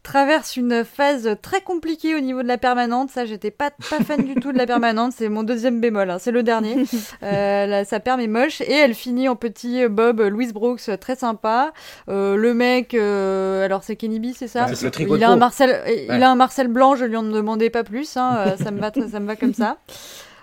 [0.02, 3.10] traverse une phase très compliquée au niveau de la permanente.
[3.10, 5.12] Ça, j'étais pas, pas fan du tout de la permanente.
[5.16, 6.10] C'est mon deuxième bémol.
[6.10, 6.18] hein.
[6.18, 6.76] C'est le dernier.
[7.22, 8.60] Euh, la- sa perme est moche.
[8.62, 11.72] Et elle finit en petit Bob Louis Brooks, euh, très sympa.
[12.08, 14.66] Euh, le mec, euh, alors c'est Kenny B, c'est ça?
[14.68, 17.84] Le il a, un Marcel, il a un Marcel blanc, je lui en demandais pas
[17.84, 18.16] plus.
[18.16, 18.54] hein.
[18.62, 19.76] Ça, me va, très- ça me va comme ça.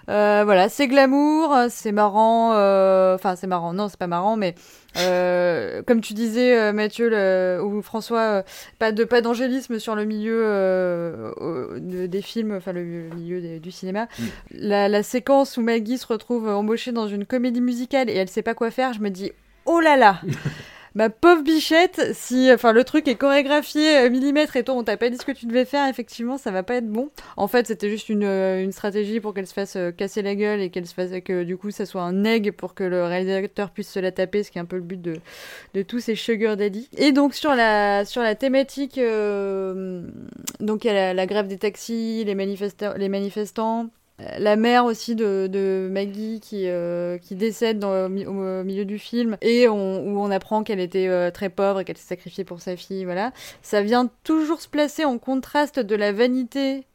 [0.10, 2.54] Euh, voilà, c'est glamour, c'est marrant.
[2.54, 3.74] euh, Enfin, c'est marrant.
[3.74, 4.56] Non, c'est pas marrant, mais
[4.98, 8.44] euh, comme tu disais, Mathieu le- ou François,
[8.80, 13.60] pas de pas d'angélisme sur le milieu de- des films, enfin le, le milieu des-
[13.60, 14.08] du cinéma.
[14.52, 18.42] La, la séquence où Maggie se retrouve embauchée dans une comédie musicale et elle sait
[18.44, 19.32] pas quoi faire, je me dis
[19.66, 20.22] oh là là.
[20.98, 24.98] Ma pauvre bichette, si enfin le truc est chorégraphié euh, millimètre et toi on t'a
[24.98, 27.12] pas dit ce que tu devais faire, effectivement ça va pas être bon.
[27.36, 30.60] En fait c'était juste une, euh, stratégie pour qu'elle se fasse euh, casser la gueule
[30.60, 33.70] et qu'elle se fasse que du coup ça soit un egg pour que le réalisateur
[33.70, 36.58] puisse se la taper, ce qui est un peu le but de, tous ces sugar
[36.58, 36.90] daddy.
[36.98, 39.00] Et donc sur la thématique,
[40.60, 43.92] donc il y a la, grève des taxis, les manifestants.
[44.20, 49.38] La mère aussi de, Maggie qui, euh, qui décède au mi- au milieu du film
[49.42, 52.60] et on, où on apprend qu'elle était euh, très pauvre et qu'elle s'est sacrifiée pour
[52.60, 53.32] sa fille, voilà.
[53.62, 56.86] Ça vient toujours se placer en contraste de la vanité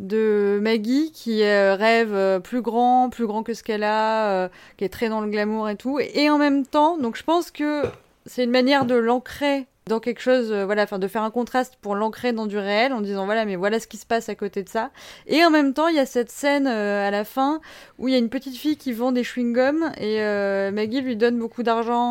[0.00, 4.88] de Maggie qui euh, rêve plus grand, plus grand que ce qu'elle a, qui est
[4.88, 6.00] très dans le glamour et tout.
[6.00, 7.82] Et en même temps, donc je pense que
[8.24, 11.76] c'est une manière de l'ancrer dans quelque chose, euh, voilà, enfin de faire un contraste
[11.80, 14.34] pour l'ancrer dans du réel en disant voilà, mais voilà ce qui se passe à
[14.34, 14.90] côté de ça.
[15.26, 17.60] Et en même temps, il y a cette scène euh, à la fin
[17.98, 21.16] où il y a une petite fille qui vend des chewing-gums et euh, Maggie lui
[21.16, 22.02] donne beaucoup d'argent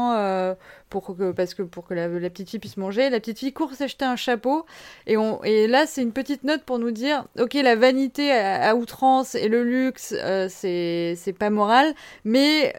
[0.89, 3.09] pour que parce que pour que la, petite fille puisse manger.
[3.09, 4.65] La petite fille court s'acheter un chapeau
[5.07, 8.69] et on et là c'est une petite note pour nous dire ok la vanité à,
[8.69, 10.13] à outrance et le luxe
[10.49, 11.93] c'est pas moral,
[12.25, 12.73] mais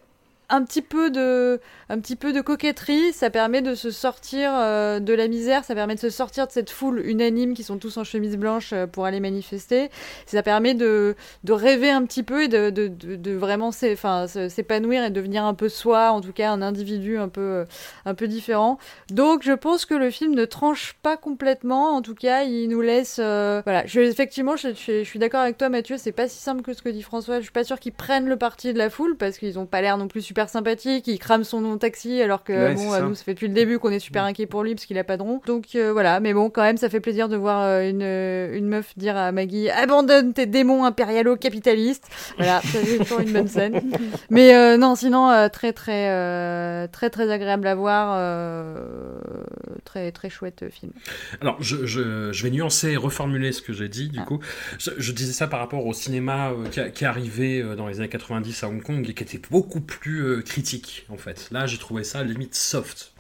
[0.53, 5.01] un petit peu de un petit peu de coquetterie, ça permet de se sortir euh,
[5.01, 7.97] de la misère, ça permet de se sortir de cette foule unanime qui sont tous
[7.97, 9.91] en chemise blanche euh, pour aller manifester.
[10.27, 15.11] Ça permet de, de rêver un petit peu et de, de, de, vraiment s'épanouir et
[15.11, 17.65] devenir un peu soi, en tout cas un individu un peu, euh,
[18.05, 18.79] un peu différent.
[19.11, 22.81] Donc je pense que le film ne tranche pas complètement, en tout cas il nous
[22.81, 23.17] laisse...
[23.19, 26.63] voilà, je, effectivement je, je- je suis d'accord avec toi Mathieu, c'est pas si simple
[26.63, 28.91] que ce que dit François, je suis pas sûre qu'ils prennent le parti de la
[28.91, 32.21] foule parce qu'ils ont pas l'air non plus super sympathiques, ils crament son nom taxi
[32.23, 33.03] alors que Ouais, bon, à ça.
[33.05, 35.05] nous ça fait depuis le début qu'on est super inquiet pour lui parce qu'il a
[35.05, 35.41] pas de rond.
[35.47, 38.57] Donc euh, voilà, mais bon quand même ça fait plaisir de voir euh, une, euh,
[38.57, 42.09] une meuf dire à Maggie abandonne tes démons impérialo-capitalistes.
[42.37, 43.81] Voilà, ça c'est toujours une bonne scène.
[44.31, 49.21] Mais euh, non, sinon euh, très très euh, très très agréable à voir, euh,
[49.85, 50.93] très très chouette film.
[51.41, 54.25] Alors, je, je, je vais nuancer et reformuler ce que j'ai dit, du Ah.
[54.25, 54.41] coup.
[54.79, 57.75] Je, je disais ça par rapport au cinéma euh, qui, a- qui est arrivé euh,
[57.77, 61.49] dans les années 90 à Hong Kong et qui était beaucoup plus critique, en fait.
[61.51, 63.13] Là, j'ai trouvé ça limite soft,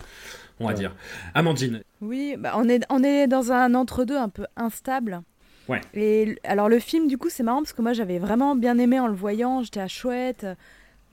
[0.61, 0.79] on va Ouais.
[0.79, 0.95] dire.
[1.35, 5.23] Amandine, Oui, bah on, est, on est dans un entre-deux un peu instable.
[5.69, 5.81] Ouais.
[5.95, 8.99] Et alors le film, du coup, c'est marrant parce que moi j'avais vraiment bien aimé
[8.99, 9.63] en le voyant.
[9.63, 10.47] J'étais à chouette.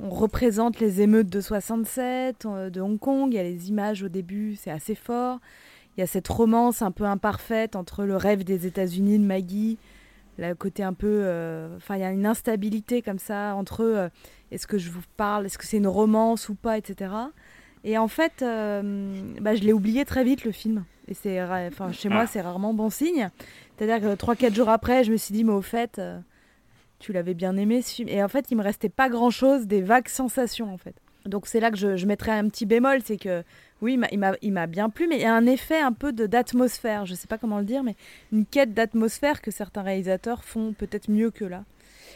[0.02, 3.32] On représente les émeutes de 67, euh, de Hong Kong.
[3.32, 5.40] Il y a les images au début, c'est assez fort.
[5.98, 9.78] Il y a cette romance un peu imparfaite entre le rêve des États-Unis de Maggie,
[10.48, 11.08] le côté un peu.
[11.26, 13.94] euh, Enfin, il y a une instabilité comme ça entre eux.
[13.98, 14.10] euh,
[14.52, 17.12] est-ce que je vous parle Est-ce que c'est une romance ou pas, etc.
[17.84, 20.86] Et en fait, euh, bah, je l'ai oublié très vite le film.
[21.08, 22.28] Et c'est, enfin, chez moi, Ah.
[22.28, 23.30] c'est rarement bon signe.
[23.78, 26.00] C'est-à-dire que 3-4 jours après, je me suis dit, mais au fait,
[27.00, 28.10] tu l'avais bien aimé ce film.
[28.10, 30.96] Et en fait, il me restait pas grand-chose des vagues sensations, en fait.
[31.26, 33.44] Donc c'est là que je, je mettrais un petit bémol, c'est que
[33.82, 34.00] oui,
[34.42, 37.06] il m'a- bien plu, mais il y a un effet un peu de d'atmosphère.
[37.06, 37.96] Je sais pas comment le dire, mais
[38.32, 41.64] une quête d'atmosphère que certains réalisateurs font peut-être mieux que là.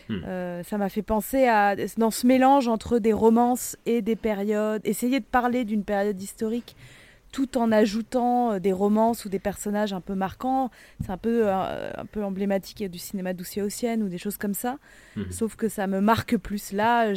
[0.09, 0.21] Hmm.
[0.25, 4.81] Euh, ça m'a fait penser à dans ce mélange entre des romances et des périodes,
[4.83, 6.75] essayer de parler d'une période historique
[7.31, 10.69] tout en ajoutant euh, des romances ou des personnages un peu marquants.
[11.01, 14.77] C'est un peu, euh, un peu emblématique du cinéma d'Ossienne ou des choses comme ça.
[15.15, 15.31] Mhm.
[15.31, 16.71] Sauf que ça me marque plus.
[16.73, 17.13] Là,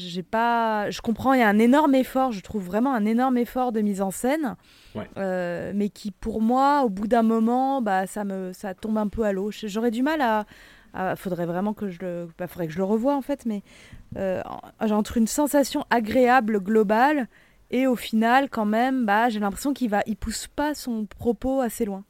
[0.00, 0.90] j'ai j'ai pas.
[0.90, 3.80] Je comprends, il y a un énorme effort, je trouve vraiment un énorme effort de
[3.80, 4.56] mise en scène.
[4.94, 5.08] Ouais.
[5.16, 9.08] Euh, mais qui, pour moi, au bout d'un moment, bah, ça, me, ça tombe un
[9.08, 9.50] peu à l'eau.
[9.52, 10.44] J'aurais du mal à.
[10.94, 12.28] à- faudrait vraiment que je le.
[12.38, 13.62] Bah, faudrait que je le revoie, en fait, mais.
[14.16, 14.42] euh,
[14.84, 17.28] j'ai entre une sensation agréable globale
[17.70, 21.60] et au final, quand même, bah, j'ai l'impression qu'il va, il pousse pas son propos
[21.60, 22.02] assez loin.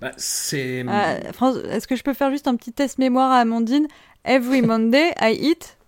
[0.00, 0.84] bah, c'est.
[0.88, 3.86] Euh, France, est-ce que je peux faire juste un petit test mémoire à Amandine?
[4.24, 5.78] Every Monday I eat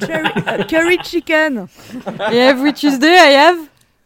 [0.00, 1.66] Curry, euh, curry chicken,
[2.32, 3.56] et every Tuesday I have.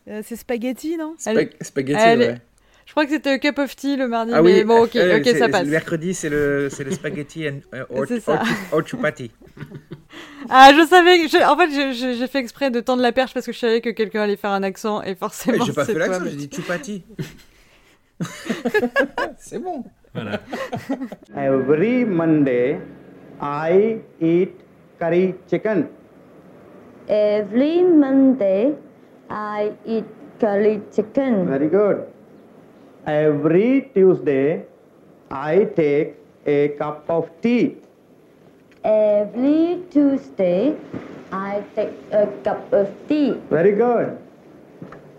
[0.08, 1.14] Euh, c'est spaghetti, non?
[1.18, 2.38] Spaghetti, ouais.
[2.84, 4.96] Je crois que c'était a cup of tea le mardi, Ah mais oui, bon, ok,
[4.96, 5.64] euh, ça passe.
[5.64, 7.60] Le mercredi, c'est le, c'est le spaghetti and,
[8.72, 9.30] or chupati.
[10.50, 13.52] Ah, je savais, je- en fait, j'ai fait exprès de tendre la perche parce que
[13.52, 15.64] je savais que quelqu'un allait faire un accent et forcément.
[15.64, 17.04] J'ai pas c'est fait l'accent, j'ai dit chupati.
[19.38, 19.84] c'est bon.
[20.14, 20.40] Voilà.
[21.36, 22.78] Every Monday,
[23.40, 24.50] I eat
[25.02, 25.88] curry chicken.
[27.08, 28.74] Every Monday,
[29.28, 30.04] I eat
[30.38, 31.46] curry chicken.
[31.46, 32.06] Very good.
[33.06, 34.64] Every Tuesday,
[35.30, 36.14] I take
[36.46, 37.78] a cup of tea.
[38.84, 40.76] Every Tuesday,
[41.32, 43.34] I take a cup of tea.
[43.50, 44.18] Very good.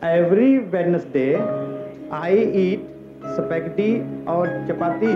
[0.01, 1.35] Every Wednesday,
[2.11, 2.31] I
[2.63, 2.81] eat
[3.35, 3.91] spaghetti
[4.27, 5.13] or chapati.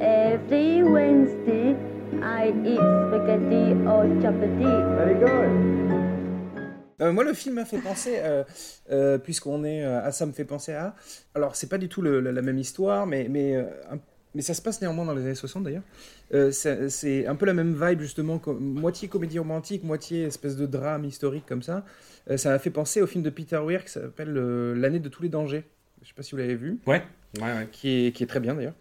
[0.00, 1.76] Every Wednesday,
[2.20, 4.70] I eat spaghetti or chapati.
[4.96, 5.50] Very good.
[7.00, 8.44] Euh, moi, le film m'a fait penser, euh,
[8.90, 9.84] euh, puisqu'on est.
[9.84, 10.94] euh, ah, ça me fait penser à.
[11.34, 13.98] Alors, c'est pas du tout le- la, la même histoire, mais, mais, euh, un-
[14.34, 15.82] mais ça se passe néanmoins dans les années 60 d'ailleurs.
[16.32, 20.66] Euh, c'est un peu la même vibe, justement, comme- moitié comédie romantique, moitié espèce de
[20.66, 21.84] drame historique comme ça.
[22.30, 25.08] Euh, ça m'a fait penser au film de Peter Weir qui s'appelle euh, L'année de
[25.08, 25.64] tous les dangers.
[26.02, 26.78] Je sais pas si vous l'avez vu.
[26.86, 27.02] Ouais,
[27.38, 27.68] ouais, ouais.
[27.72, 28.74] Qui est, qui est très bien d'ailleurs.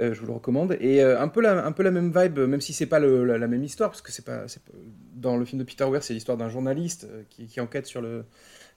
[0.00, 0.76] Euh, je vous le recommande.
[0.80, 4.00] Et euh, un, peu la, même vibe, même si c'est pas la, même histoire, parce
[4.00, 4.44] que c'est pas,
[5.14, 8.02] dans le film de Peter Weir, c'est l'histoire d'un journaliste euh, qui, enquête sur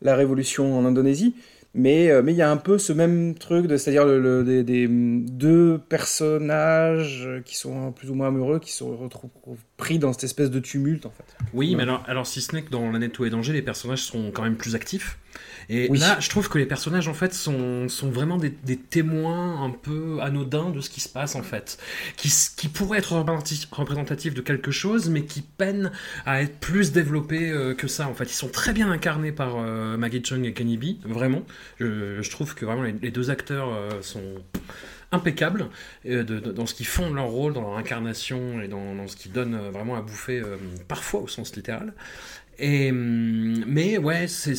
[0.01, 1.35] la révolution en Indonésie.
[1.73, 4.05] Mais il y a un peu ce même truc, c'est-à-dire
[4.43, 9.29] des, deux personnages qui sont plus ou moins amoureux, qui se retrouvent
[9.81, 11.25] pris dans cette espèce de tumulte en fait.
[11.53, 11.75] Oui, Ouais.
[11.75, 14.03] mais alors, alors si ce n'est que dans l'année de tous les dangers, les personnages
[14.03, 15.17] sont quand même plus actifs.
[15.69, 15.97] Et Oui.
[15.99, 19.69] là, je trouve que les personnages, en fait, sont, sont vraiment des, des témoins un
[19.69, 21.77] peu anodins de ce qui se passe, en fait.
[22.17, 25.91] Qui, qui pourraient être représentatifs représentatifs de quelque chose, mais qui peinent
[26.25, 28.25] à être plus développés euh, que ça, en fait.
[28.25, 31.43] Ils sont très bien incarnés par euh, Maggie Chung et Kenny B, vraiment.
[31.79, 34.21] Je, je trouve que vraiment les, les deux acteurs euh, sont
[35.11, 35.69] impeccables
[36.05, 39.31] euh, dans ce qu'ils font de leur rôle, dans leur incarnation et dans, ce qu'ils
[39.31, 41.93] donnent euh, vraiment à bouffer, euh, parfois au sens littéral.
[42.59, 44.55] Et, hum, mais ouais, c'est-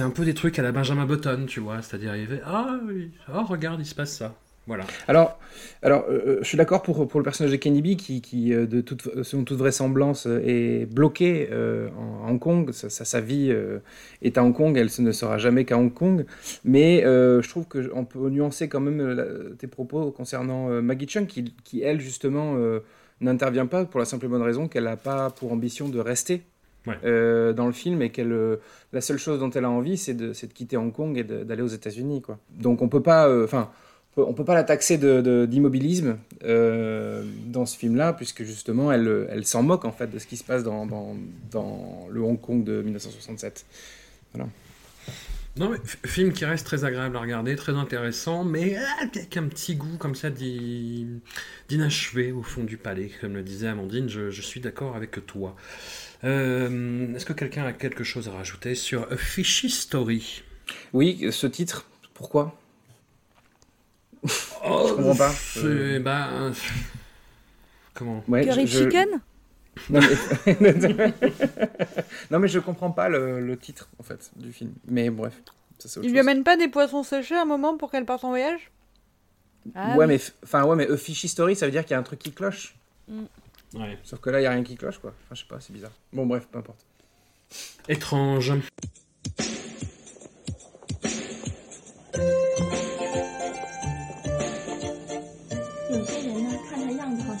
[0.00, 1.82] un peu des trucs à la Benjamin Button, tu vois.
[1.82, 4.34] C'est-à-dire, il Ah, oui, oh, regarde, il se passe ça.
[4.66, 4.84] Voilà.
[5.08, 5.40] Alors,
[5.82, 8.52] alors euh, euh, je suis d'accord pour, pour le personnage de Kenny B qui, qui
[8.54, 12.70] euh, de toute, selon toute vraisemblance, est bloqué euh, en à Hong Kong.
[12.72, 13.78] Sa, sa- sa vie euh,
[14.22, 16.24] est à Hong Kong, elle ne sera jamais qu'à Hong Kong.
[16.64, 21.52] Mais je trouve qu'on peut nuancer quand même la- tes propos concernant Maggie Chung, qui,
[21.64, 22.54] qui, elle, justement,
[23.20, 26.42] n'intervient pas pour la simple et bonne raison qu'elle n'a pas pour ambition de rester.
[26.86, 26.94] Ouais.
[27.04, 28.56] euh, dans le film et qu'elle euh,
[28.94, 31.60] la seule chose dont elle a envie c'est de, de quitter Hong Kong et d'aller
[31.60, 33.68] aux États-Unis quoi donc on peut pas enfin
[34.22, 38.90] peut- on peut pas la taxer de- de- d'immobilisme euh, dans ce film-là, puisque justement,
[38.92, 41.16] elle, elle s'en moque en fait de ce qui se passe dans, dans,
[41.50, 43.64] dans le Hong Kong de 1967.
[45.56, 45.78] Non, mais
[46.08, 49.96] film qui reste très agréable à regarder, très intéressant, mais ah, avec un petit goût
[49.98, 51.08] comme ça d'i-
[51.68, 54.08] d'inachevé au fond du palais, comme le disait Amandine.
[54.08, 55.56] Je, je suis d'accord avec toi.
[56.22, 60.42] Euh, Est-ce que quelqu'un a quelque chose à rajouter sur A Fishy Story?
[60.92, 62.56] Oui, ce titre, pourquoi?
[64.64, 65.30] Oh, Je comprends pas.
[65.30, 66.52] c'est- bah, euh,
[67.94, 69.08] comment Ouais, Curry je- Chicken
[69.88, 70.54] Non mais...
[72.30, 74.72] non mais je comprends pas le, le titre en fait du film.
[74.86, 75.32] Mais bref,
[75.78, 78.04] ça c'est autre Il lui amène pas des poissons séchés à un moment pour qu'elle
[78.04, 78.70] parte en voyage?
[79.74, 80.06] Ah ouais, oui.
[80.08, 82.02] mais f- enfin ouais, mais A Fishy Story, ça veut dire qu'il y a un
[82.02, 82.74] truc qui cloche.
[83.74, 83.98] Ouais.
[84.04, 85.12] Sauf que là, il y a rien qui cloche quoi.
[85.24, 85.92] Enfin, je sais pas, c'est bizarre.
[86.12, 86.84] Bon, bref, peu importe.
[87.88, 88.52] Étrange.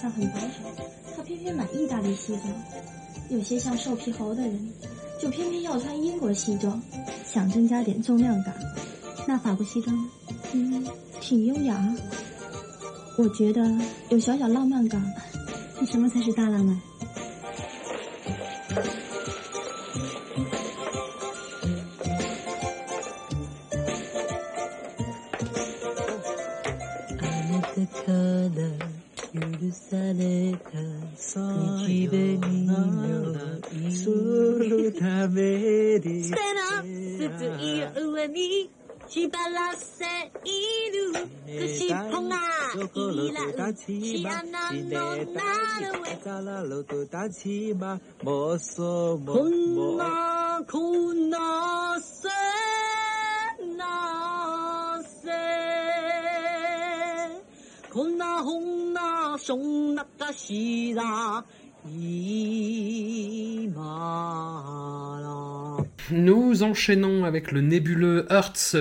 [0.00, 0.46] 像很保守，
[1.14, 2.52] 他偏偏买意大利西装；
[3.28, 4.72] 有些像瘦皮猴的人，
[5.20, 6.80] 就偏偏要穿英国西装，
[7.24, 8.54] 想增加点重量感。
[9.28, 10.10] 那法国西装呢？
[10.52, 10.86] 嗯，
[11.20, 11.94] 挺优雅。
[13.18, 13.70] 我觉得
[14.08, 15.02] 有小小浪漫感。
[15.78, 16.80] 那什么才是大浪漫？
[29.68, 30.70] された
[31.18, 32.72] 口紅の
[33.90, 38.70] するために捨てな筒井の上に
[39.06, 40.04] 縛らせ
[40.44, 41.12] いる
[41.44, 42.38] 口ポが
[43.04, 45.26] いらうシアナのなる
[46.06, 51.38] へからろく立ちまもそもこんなこんな
[52.00, 52.28] せ
[53.76, 55.99] なせ。
[57.92, 61.44] こんなほんなそんなかしら
[61.84, 63.74] 今
[65.20, 68.74] ら Nous enchaînons avec le nébuleux Hearts,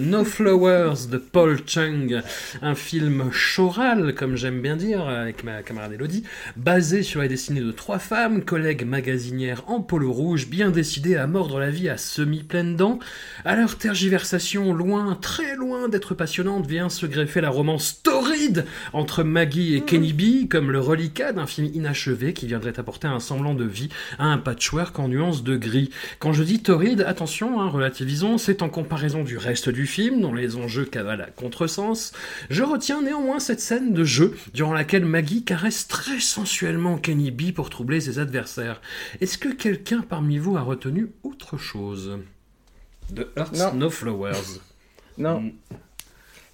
[0.00, 2.20] No Flowers de Paul Chung,
[2.60, 6.24] un film choral, comme j'aime bien dire, avec ma camarade Elodie,
[6.56, 11.26] basé sur les destinées de trois femmes, collègues magasinières en polo rouge, bien décidées à
[11.26, 12.98] mordre la vie à semi-pleines dents.
[13.44, 19.22] À leur tergiversation, loin, très loin d'être passionnante, vient se greffer la romance torride entre
[19.22, 23.54] Maggie et Kenny B, comme le reliquat d'un film inachevé qui viendrait apporter un semblant
[23.54, 25.90] de vie à un patchwork en nuances de gris.
[26.18, 30.32] Quand je dis torride, attention, hein, relativisons, c'est en comparaison du reste du film, dont
[30.32, 32.12] les enjeux cavalent à contresens.
[32.48, 37.52] Je retiens néanmoins cette scène de jeu, durant laquelle Maggie caresse très sensuellement Kenny B
[37.52, 38.80] pour troubler ses adversaires.
[39.20, 42.18] Est-ce que quelqu'un parmi vous a retenu autre chose?
[43.36, 43.74] Hearts Non.
[43.74, 44.60] No Flowers.
[45.18, 45.42] Non.
[45.42, 45.52] Mm.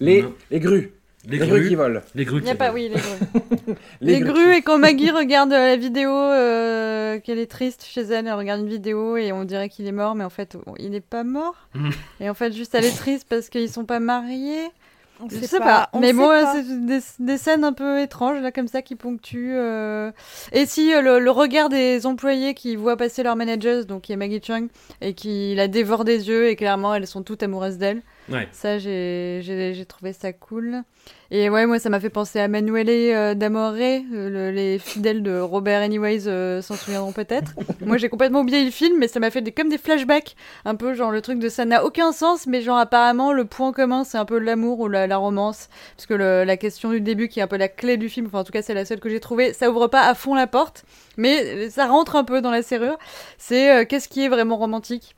[0.01, 0.35] Les, Non.
[0.51, 0.91] les grues.
[1.27, 2.01] Les, Les grues qui volent.
[2.13, 2.83] Les grues Il qui y a pas, volent.
[2.83, 2.99] oui, les
[3.67, 3.75] grues.
[4.01, 8.33] Les, grues, et quand Maggie regarde la vidéo, euh, qu'elle est triste chez elle, elle
[8.33, 11.23] regarde une vidéo et on dirait qu'il est mort, mais en fait, il n'est pas
[11.23, 11.55] mort.
[11.73, 11.91] Mhm.
[12.19, 14.67] Et en fait, juste elle est triste parce qu'ils sont pas mariés.
[15.21, 18.51] On Je sait sais pas, mais bon, c'est des, des scènes un peu étranges là
[18.51, 19.53] comme ça qui ponctuent.
[19.55, 20.11] euh.
[20.51, 24.11] Et si euh, le, le regard des employés qui voient passer leur manager, donc qui
[24.11, 24.67] est Maggie Chung,
[24.99, 28.01] et qui la dévore des yeux et clairement elles sont toutes amoureuses d'elle.
[28.27, 28.49] Ouais.
[28.51, 30.81] Ça, j'ai trouvé ça cool.
[31.31, 33.99] Et ouais, moi, ça m'a fait penser à Manuele euh, d'Amore, euh,
[34.29, 37.53] le- les fidèles de Robert Anyways euh, s'en souviendront peut-être.
[37.85, 40.35] moi, j'ai complètement oublié le film, mais ça m'a fait des, comme des flashbacks.
[40.65, 43.71] Un peu genre le truc de ça n'a aucun sens, mais genre apparemment, le point
[43.73, 45.69] commun, c'est un peu l'amour ou la, la romance.
[45.97, 48.27] Parce que le- la question du début, qui est un peu la clé du film,
[48.27, 50.35] enfin, en tout cas, c'est la seule que j'ai trouvée, ça ouvre pas à fond
[50.35, 50.85] la porte,
[51.17, 52.97] mais ça rentre un peu dans la serrure.
[53.39, 55.15] C'est euh, qu'est-ce qui est vraiment romantique?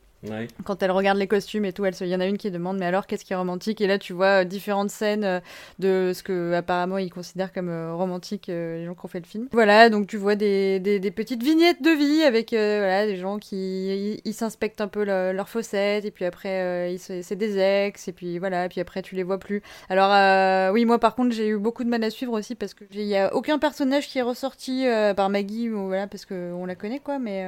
[0.64, 2.86] Quand elle regarde les costumes et tout, il y en a une qui demande mais
[2.86, 3.82] alors qu'est-ce qui est romantique?
[3.82, 5.40] Et là tu vois euh, différentes scènes euh,
[5.80, 9.26] de ce que apparemment ils considèrent comme euh, romantique les gens qui ont fait le
[9.26, 9.48] film.
[9.52, 10.80] Voilà, donc tu vois des,
[11.16, 15.50] petites vignettes de vie avec voilà des gens qui ils- s'inspectent un peu le- leurs
[15.50, 19.24] fossettes et puis après c'est des ex et puis voilà et puis après tu les
[19.24, 19.62] vois plus.
[19.90, 22.84] Alors oui moi par contre j'ai eu beaucoup de mal à suivre aussi parce que
[22.92, 26.66] il y a aucun personnage qui est ressorti par Maggie ou voilà parce que on
[26.66, 27.46] la connaît quoi mais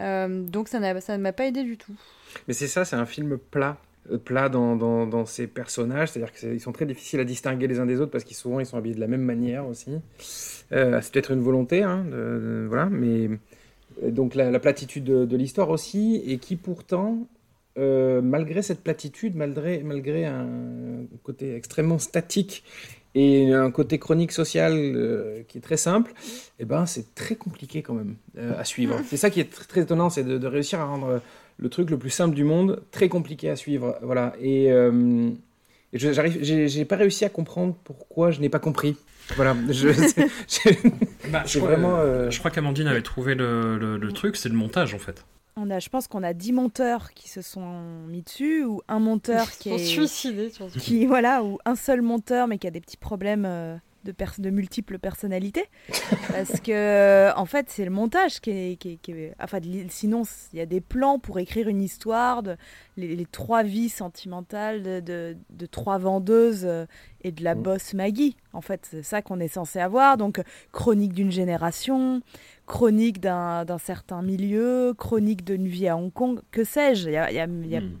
[0.00, 1.94] euh, donc ça ne m'a pas aidé du tout.
[2.48, 3.78] Mais c'est ça, c'est un film plat.
[4.10, 7.86] euh, plat dans, dans, ses personnages, c'est-à-dire qu'ils sont très difficiles à distinguer les uns
[7.86, 9.90] des autres parce qu'ils souvent ils sont habillés de la même manière aussi.
[10.72, 12.04] Euh, c'est peut-être une volonté, hein,
[12.68, 13.30] voilà, mais
[14.02, 17.26] donc la, la platitude de, l'histoire aussi, et qui pourtant,
[17.76, 22.64] malgré cette platitude, malgré, malgré un côté extrêmement statique
[23.18, 26.12] et un côté chronique social euh, qui est très simple,
[26.60, 29.00] eh ben c'est très compliqué quand même euh, à suivre.
[29.08, 31.20] C'est ça qui est tr- très étonnant, c'est de, de réussir à rendre
[31.58, 33.98] le truc le plus simple du monde très compliqué à suivre.
[34.02, 34.34] Voilà.
[34.40, 35.30] Et, euh,
[35.94, 38.96] et je- j'arrive, j'ai, pas réussi à comprendre pourquoi je n'ai pas compris.
[39.36, 39.56] Voilà.
[39.70, 39.88] Je,
[41.32, 41.96] Bah, je crois, vraiment.
[41.98, 45.24] euh, je crois qu'Amandine avait trouvé le, le- le truc, c'est le montage en fait.
[45.58, 48.98] On a, je pense qu'on a 10 monteurs qui se sont mis dessus, ou un
[48.98, 49.84] monteur qui Ils sont est.
[49.86, 50.78] suicidés surtout.
[50.78, 54.34] Qui, voilà, ou un seul monteur, mais qui a des petits problèmes euh, de, pers-
[54.38, 55.64] de multiples personnalités.
[56.30, 58.76] Parce que, euh, en fait, c'est le montage qui est.
[58.76, 62.42] qui est- qui est- Enfin, sinon, il y a des plans pour écrire une histoire,
[62.42, 62.58] de,
[62.98, 66.84] les, les trois vies sentimentales de, de- de trois vendeuses euh,
[67.22, 67.62] et de la Mm.
[67.62, 68.36] bosse Maggie.
[68.52, 70.18] En fait, c'est ça qu'on est censé avoir.
[70.18, 70.38] Donc,
[70.70, 72.20] chronique d'une génération,
[72.66, 77.10] chronique d'un certain milieu, chronique d'une vie à Hong Kong, que sais-je.
[77.10, 77.96] Hmm.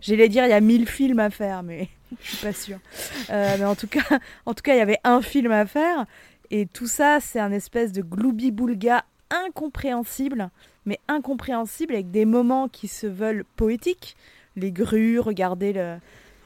[0.00, 1.88] J'allais dire, il y a mille films à faire, mais
[2.20, 2.78] je suis pas sûre.
[3.30, 6.06] Euh, mais en tout cas, en tout cas, il y avait un film à faire,
[6.50, 10.50] et tout ça, c'est un espèce de gloubi-boulga incompréhensible,
[10.84, 14.16] mais incompréhensible avec des moments qui se veulent poétiques.
[14.56, 15.98] Les grues, regarder le,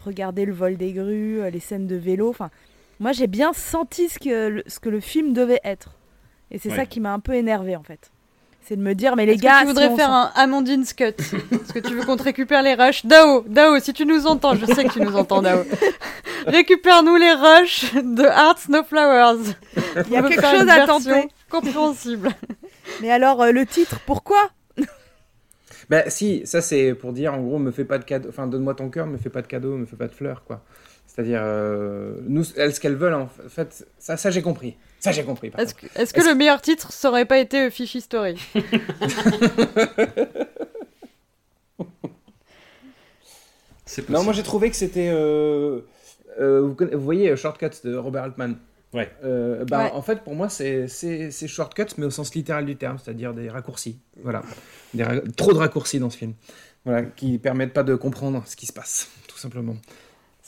[0.05, 2.29] regarder le vol des grues, euh, les scènes de vélo.
[2.29, 2.51] Enfin,
[3.01, 5.97] moi, j'ai bien senti ce que ce que le film devait être,
[6.53, 6.76] et c'est Ouais.
[6.76, 8.11] ça qui m'a un peu énervé en fait.
[8.64, 11.05] C'est de me dire, mais les gars, que tu voudrais si faire un Amandine's Cut
[11.18, 13.05] Est-ce que tu veux qu'on te récupère les rushs?
[13.05, 15.64] Dao, Dao, si tu nous entends, je sais que tu nous entends, Dao.
[16.46, 19.55] Récupère-nous les rushs de Hearts No Flowers.
[20.07, 21.28] Il y a quelque faire chose une à tenter.
[21.50, 22.28] Compréhensible.
[23.03, 24.50] Mais alors, euh, le titre, pourquoi?
[25.90, 28.74] Bah si, ça c'est pour dire en gros, me fais pas de cadeau, enfin donne-moi
[28.74, 30.62] ton cœur, me fais pas de cadeau, me fais pas de fleurs, quoi.
[31.07, 34.76] C'est-à-dire, euh, nous, elles, ce qu'elles veulent, en fait, ça, ça j'ai compris.
[35.03, 35.50] Ça j'ai compris.
[35.59, 35.74] Est-ce
[36.14, 38.36] que, le meilleur titre ça aurait pas été euh, Fish Story?
[44.09, 45.11] Non, moi j'ai trouvé que c'était.
[45.12, 45.80] euh,
[46.40, 48.57] euh, vous, voyez Shortcuts de Robert Altman
[48.94, 49.11] Ouais.
[49.24, 49.90] Euh, bah, Ouais.
[49.92, 50.86] En fait, pour moi, c'est
[51.46, 53.98] shortcuts, mais au sens littéral du terme, c'est-à-dire des raccourcis.
[54.22, 54.42] Voilà.
[54.94, 56.34] Des ra- Trop de raccourcis dans ce film.
[56.84, 59.76] Voilà, qui permettent pas de comprendre ce qui se passe, tout simplement.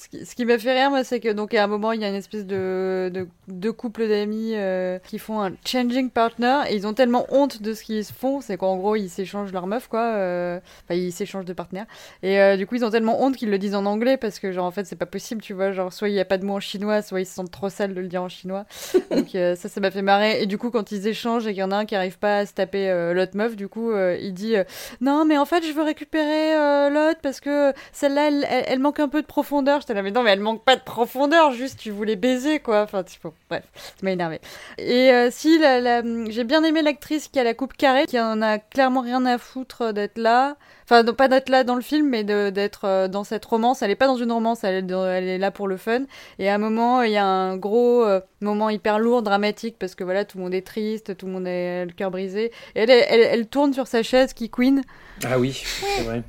[0.04, 2.00] Ce qui, ce qui m'a fait rire, moi, c'est que donc à un moment, il
[2.00, 6.60] y a une espèce de de, de couple d'amis euh, qui font un changing partner
[6.68, 9.66] et ils ont tellement honte de ce qu'ils font, c'est qu'en gros, ils s'échangent leur
[9.66, 10.02] meuf, quoi.
[10.02, 11.86] euh, Enfin, ils s'échangent de partenaires.
[12.22, 14.52] Et euh, du coup, ils ont tellement honte qu'ils le disent en anglais parce que,
[14.52, 15.72] genre, en fait, c'est pas possible, tu vois.
[15.72, 17.70] Genre, soit il y a pas de mot en chinois, soit ils se sentent trop
[17.70, 18.66] sales de le dire en chinois.
[19.10, 20.42] Donc, ça, ça m'a fait marrer.
[20.42, 22.38] Et du coup, quand ils échangent et qu'il y en a un qui arrive pas
[22.40, 24.56] à se taper l'autre meuf, du coup, il dit
[25.00, 29.00] Non, mais en fait, je veux récupérer l'autre parce que celle-là, elle, elle- elle manque
[29.00, 29.80] un peu de profondeur.
[30.02, 32.82] Mais non, mais elle manque pas de profondeur, juste tu voulais baiser, quoi.
[32.82, 33.04] Enfin,
[33.48, 34.40] bref, ça m'a énervé.
[34.78, 38.18] Et euh, si, la, la- j'ai bien aimé l'actrice qui a la coupe carrée, qui
[38.20, 40.56] en a clairement rien à foutre d'être là.
[40.84, 43.80] Enfin, non, pas d'être là dans le film, mais d'être euh, dans cette romance.
[43.82, 46.00] Elle est pas dans une romance, elle est, dans- elle est là pour le fun.
[46.38, 49.94] Et à un moment, il y a un gros euh, moment hyper lourd, dramatique, parce
[49.94, 52.52] que voilà, tout le monde est triste, tout le monde a le cœur brisé.
[52.74, 54.82] Et elle, elle, elle tourne sur sa chaise qui queen.
[55.24, 56.22] Ah oui, c'est vrai.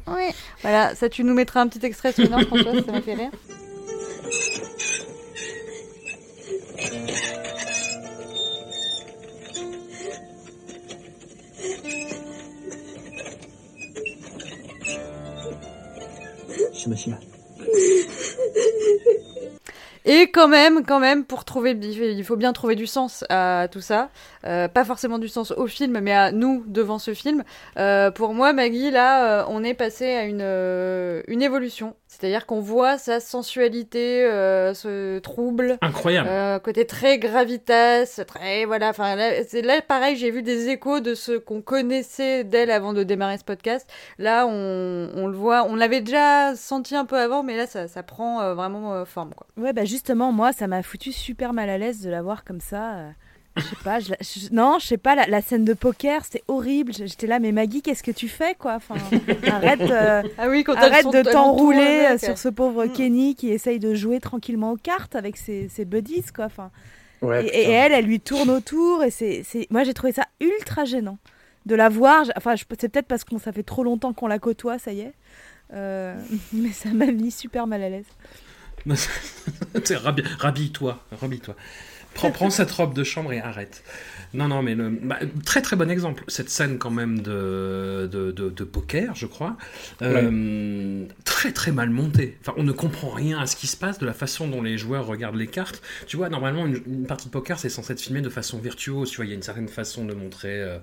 [0.62, 3.32] Voilà, ça tu nous mettras un petit extrait sonore, François, ça m'a fait rire.
[20.08, 23.82] Et quand même, quand même, pour trouver, il faut bien trouver du sens à tout
[23.82, 24.10] ça.
[24.46, 27.44] Euh, pas forcément du sens au film, mais à nous devant ce film.
[27.78, 32.61] Euh, pour moi, Maggie, là, euh, on est passé à une, une évolution c'est-à-dire qu'on
[32.61, 35.78] voit sa sensualité euh, se trouble.
[35.82, 36.30] Incroyable.
[36.32, 38.89] Euh, côté très gravitas, très voilà.
[38.89, 42.93] Enfin là, c'est là pareil, j'ai vu des échos de ce qu'on connaissait d'elle avant
[42.93, 43.88] de démarrer ce podcast.
[44.18, 47.88] Là, on, on le voit, on l'avait déjà senti un peu avant, mais là, ça,
[47.88, 49.47] ça prend euh, vraiment euh, forme quoi.
[49.57, 52.61] Ouais, bah justement, moi, ça m'a foutu super mal à l'aise de la voir comme
[52.61, 52.95] ça.
[53.58, 56.26] Je sais pas, je la- je- non, je sais pas, la, la scène de poker,
[56.26, 56.91] c'était horrible.
[56.93, 58.76] J'étais là, mais Maggie, qu'est-ce que tu fais, quoi?
[58.76, 58.95] Enfin,
[59.51, 62.91] Arrête, euh, Ah oui, quand elles arrête de t'enrouler euh, sur ce pauvre Mm.
[62.93, 66.45] Kenny qui essaye de jouer tranquillement aux cartes avec ses, ses buddies, quoi.
[66.45, 66.70] Enfin,
[67.22, 71.18] Ouais, et, elle, elle lui tourne autour, et c'est, moi, j'ai trouvé ça ultra gênant
[71.66, 72.26] de la voir.
[72.36, 75.14] Enfin, c'est peut-être parce qu'on ça fait trop longtemps qu'on la côtoie, ça y est.
[75.74, 76.14] Euh,
[76.53, 78.06] mais ça m'a mis super mal à l'aise.
[79.84, 81.56] T'sais, rabi- Rhabille-toi, rhabille-toi.
[82.16, 83.84] Prends, prends cette robe de chambre et arrête.
[84.34, 86.24] Non, non, mais le, bah, très très bon exemple.
[86.28, 89.55] Cette scène quand même de, de, de- de poker, je crois,
[90.01, 92.38] euh, très très mal montée.
[92.41, 94.78] Enfin, on ne comprend rien à ce qui se passe de la façon dont les
[94.78, 95.82] joueurs regardent les cartes.
[96.07, 99.09] Tu vois, normalement, une, une partie de poker, c'est censé être filmé de façon virtuose.
[99.11, 100.78] Tu vois, il y a une certaine façon de montrer euh,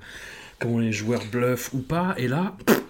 [0.58, 2.14] comment les joueurs bluffent ou pas.
[2.16, 2.80] Et là, pff,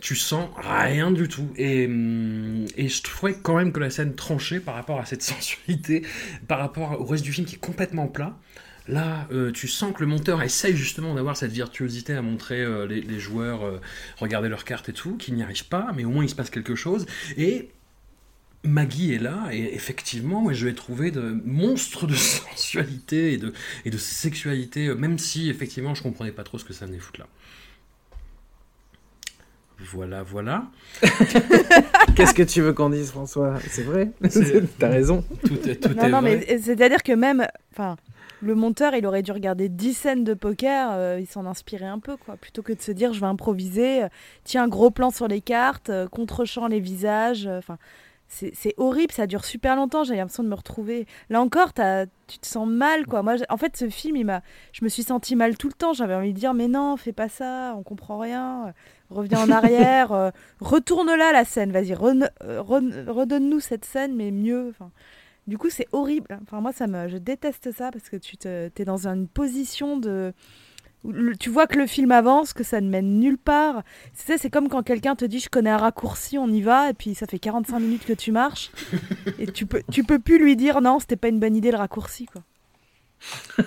[0.00, 1.48] tu sens rien du tout.
[1.56, 5.22] Et, hum, et je trouvais quand même que la scène tranchait par rapport à cette
[5.34, 6.02] sensualité,
[6.48, 8.36] par rapport au reste du film qui est complètement plat.
[8.88, 12.86] Là, euh, tu sens que le monteur essaye justement d'avoir cette virtuosité à montrer euh,
[12.86, 13.80] les, joueurs euh,
[14.18, 16.50] regarder leurs cartes et tout, qui n'y arrivent pas, mais au moins il se passe
[16.50, 17.06] quelque chose.
[17.36, 17.70] Et
[18.64, 23.52] Maggie est là, et effectivement, je l'ai trouvé de monstre de sensualité et de,
[23.84, 27.20] et de sexualité, même si effectivement je comprenais pas trop ce que ça venait foutre
[27.20, 27.28] là.
[29.92, 30.64] Voilà, voilà.
[32.14, 33.58] Qu'est-ce que tu veux qu'on dise, François?
[33.68, 34.10] C'est vrai
[34.78, 35.24] T'as raison.
[35.44, 36.44] Tout est, tout non, est non, vrai.
[36.46, 37.96] mais c'est-à-dire que même, enfin,
[38.42, 41.98] le monteur, il aurait dû regarder 10 scènes de poker, euh, il s'en inspirait un
[41.98, 44.08] peu, quoi, plutôt que de se dire, je vais improviser, euh,
[44.44, 47.78] tiens, gros plan sur les cartes, euh, contre-champ les visages, euh, enfin.
[48.30, 51.06] C'est horrible, ça dure super longtemps, j'ai l'impression de me retrouver.
[51.30, 53.22] Là encore, tu te sens mal, quoi.
[53.22, 54.40] Moi, en fait, ce film, il
[54.72, 55.92] je me suis sentie mal tout le temps.
[55.92, 58.72] J'avais envie de dire, mais non, fais pas ça, on comprend rien.
[59.10, 64.72] Reviens en arrière, euh, retourne-la la scène, vas-y, redonne-nous cette scène, mais mieux.
[65.48, 66.38] Du coup, c'est horrible.
[66.42, 69.96] Enfin, moi, ça me, je déteste ça parce que tu te, es dans une position
[69.98, 70.32] de.
[71.38, 73.82] Tu vois que le film avance, que ça ne mène nulle part.
[74.12, 77.14] C'est comme quand quelqu'un te dit je connais un raccourci, on y va, et puis
[77.14, 78.70] ça fait 45 minutes que tu marches,
[79.38, 81.78] et tu peux, tu peux plus lui dire non, c'était pas une bonne idée le
[81.78, 82.42] raccourci, quoi.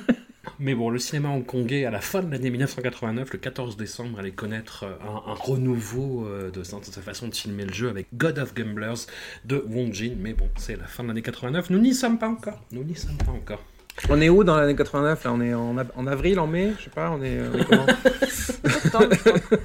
[0.60, 4.32] Mais bon, le cinéma hongkongais, à la fin de l'année 1989, le 14 décembre, allait
[4.32, 8.40] connaître euh, un, renouveau euh, de, de sa façon de filmer le jeu avec God
[8.40, 9.08] of Gamblers
[9.46, 10.16] de Wong Jin.
[10.20, 11.70] Mais bon, c'est la fin de l'année 89.
[11.70, 12.62] Nous n'y sommes pas encore.
[12.72, 13.64] Nous n'y sommes pas encore.
[14.10, 15.32] On est où dans l'année 89 là?
[15.34, 17.66] On est en, av- en avril, en mai Je sais pas, on est, on est
[17.66, 17.86] comment?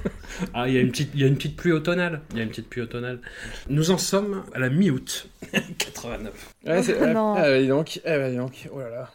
[0.53, 2.21] Ah, il y a une petite, il y a une petite pluie automnale.
[2.31, 3.19] Il y a une petite pluie automnale.
[3.69, 5.27] Nous en sommes à la mi-août
[5.77, 6.53] 89.
[6.65, 7.33] Ouais, c'est- Oh, non.
[7.35, 9.11] Ah, bah, dis donc, ah, donc, oh là là.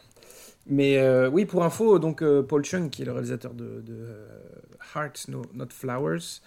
[0.67, 3.93] Mais euh, oui, pour info, donc euh, Paul Chung, qui est le réalisateur de, de
[3.93, 4.27] euh,
[4.95, 6.41] Hearts No- Not Flowers,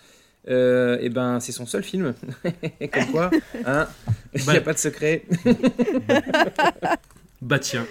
[0.48, 2.14] euh, et ben c'est son seul film.
[2.92, 3.30] Comme quoi,
[3.64, 3.88] hein,
[4.34, 4.60] il n'y a Bah.
[4.60, 5.24] pas de secret.
[7.40, 7.86] Bah tiens.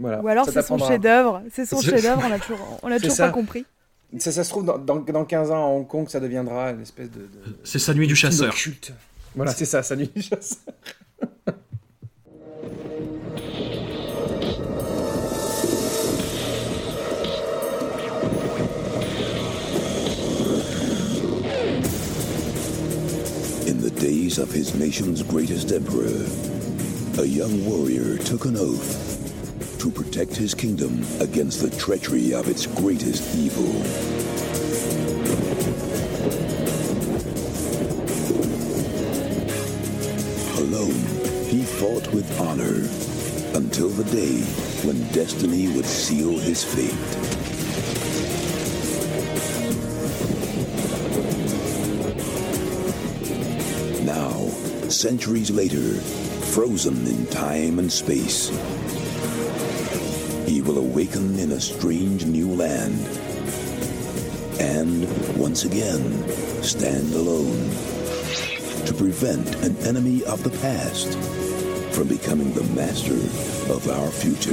[0.00, 3.16] Voilà, Ou alors c'est son chef-d'œuvre, c'est son chef-d'œuvre, on a toujours, on a toujours
[3.16, 3.64] pas compris.
[4.18, 6.80] Ça, ça se trouve, dans, dans, dans 15 ans à Hong Kong, ça deviendra une
[6.82, 7.20] espèce de.
[7.20, 7.28] de
[7.64, 8.54] C'est sa nuit du chasseur.
[8.54, 8.92] culte.
[9.34, 10.56] Voilà, c'est ça, sa nuit du chasseur.
[23.66, 26.24] In the days of his nation's greatest emperor,
[27.22, 29.07] a young warrior took an oath
[29.78, 33.64] to protect his kingdom against the treachery of its greatest evil.
[40.58, 42.88] Alone, he fought with honor
[43.56, 44.40] until the day
[44.84, 46.92] when destiny would seal his fate.
[54.04, 54.48] Now,
[54.88, 56.00] centuries later,
[56.52, 58.50] frozen in time and space,
[60.68, 62.94] will awaken in a strange new land
[64.60, 65.08] and
[65.38, 66.02] once again
[66.62, 67.70] stand alone
[68.84, 71.16] to prevent an enemy of the past
[71.94, 73.14] from becoming the master
[73.72, 74.52] of our future.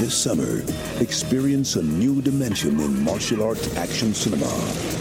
[0.00, 0.64] This summer,
[1.00, 4.95] experience a new dimension in martial arts action cinema.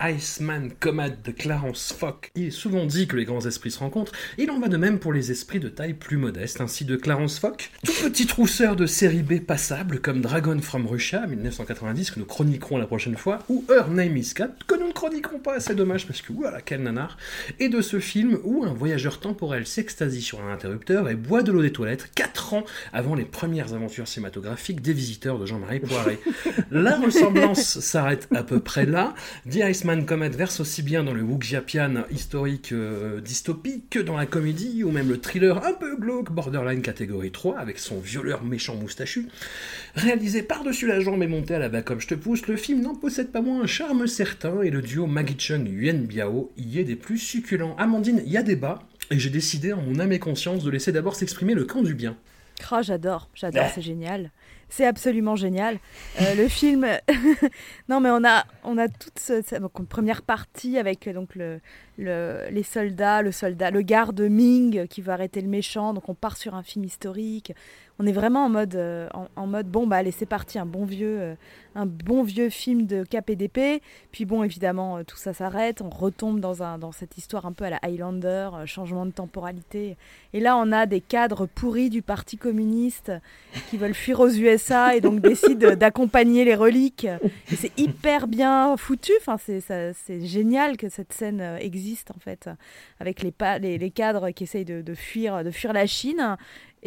[0.00, 2.30] Iceman Comad de Clarence Fock.
[2.34, 4.98] Il est souvent dit que les grands esprits se rencontrent, il en va de même
[4.98, 8.86] pour les esprits de taille plus modeste, ainsi de Clarence Fock, tout petit trousseur de
[8.86, 13.64] série B passable comme Dragon from Russia 1990 que nous chroniquerons la prochaine fois, ou
[13.70, 14.54] Her Name is Cat
[14.96, 17.18] chroniquerons pas, c'est dommage parce que voilà quel nanar,
[17.60, 21.52] et de ce film où un voyageur temporel s'extasie sur un interrupteur et boit de
[21.52, 26.18] l'eau des toilettes 4 ans avant les premières aventures cinématographiques des visiteurs de Jean-Marie Poiré.
[26.70, 29.14] La ressemblance s'arrête à peu près là.
[29.50, 34.24] The Iceman Comet verse aussi bien dans le Wuxiapian historique euh, dystopique que dans la
[34.24, 38.76] comédie ou même le thriller un peu glauque borderline catégorie 3 avec son violeur méchant
[38.76, 39.28] moustachu.
[39.94, 42.80] Réalisé par-dessus la jambe et monté à la bas comme je te pousse, le film
[42.80, 46.78] n'en possède pas moins un charme certain et le duo Maggie Chung Yuan Biao y
[46.78, 47.74] est des plus succulents.
[47.76, 48.78] Amandine, il y a débat
[49.10, 51.94] et j'ai décidé en mon âme et conscience de laisser d'abord s'exprimer le camp du
[51.94, 52.16] bien.
[52.72, 54.30] Oh, j'adore, j'adore, c'est génial.
[54.68, 55.78] C'est absolument génial.
[56.20, 56.86] Euh, le film,
[57.88, 61.60] non mais on a, on a toute ce- cette première partie avec euh, donc le,
[61.98, 65.92] le- les soldats, le soldat, le garde Ming qui veut arrêter le méchant.
[65.94, 67.52] Donc on part sur un film historique.
[67.98, 70.66] On est vraiment en mode, euh, en, en mode bon bah allez c'est parti, un
[70.66, 71.34] bon vieux, euh,
[71.74, 73.82] un bon vieux film de KPDP.
[74.12, 77.52] Puis bon évidemment euh, tout ça s'arrête, on retombe dans un, dans cette histoire un
[77.52, 79.96] peu à la Highlander, changement de temporalité.
[80.34, 83.12] Et là on a des cadres pourris du Parti communiste
[83.70, 87.06] qui veulent fuir aux USA et donc décident d'accompagner les reliques.
[87.50, 89.12] Et c'est hyper bien foutu.
[89.20, 92.50] Enfin, c'est, génial que cette scène existe en fait,
[93.00, 96.36] avec les, les, les cadres qui essayent de, de fuir, de fuir la Chine.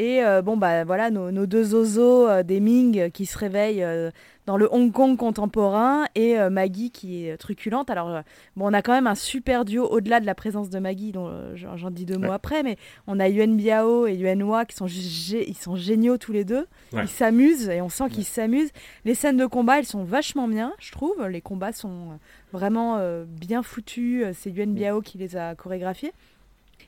[0.02, 3.84] Et euh, bon, bah voilà, nos, nos deux oiseaux euh, des Ming qui se réveillent
[3.84, 4.12] euh,
[4.46, 7.90] dans le Hong Kong contemporain et euh, Maggie qui est truculente.
[7.90, 8.22] Alors, euh,
[8.56, 11.28] bon, on a quand même un super duo au-delà de la présence de Maggie, dont
[11.28, 12.78] euh, j'en dis deux mots après, mais
[13.08, 16.66] on a Yuan Biao et Yuan Hua qui sont, ils sont géniaux tous les deux.
[16.94, 17.04] Ouais.
[17.04, 18.72] Ils s'amusent et on sent qu'ils s'amusent.
[19.04, 21.28] Les scènes de combat, elles sont vachement bien, je trouve.
[21.28, 22.16] Les combats sont euh,
[22.54, 24.24] vraiment euh, bien foutus.
[24.24, 26.14] Euh, C'est Yuan Biao qui les a chorégraphiés.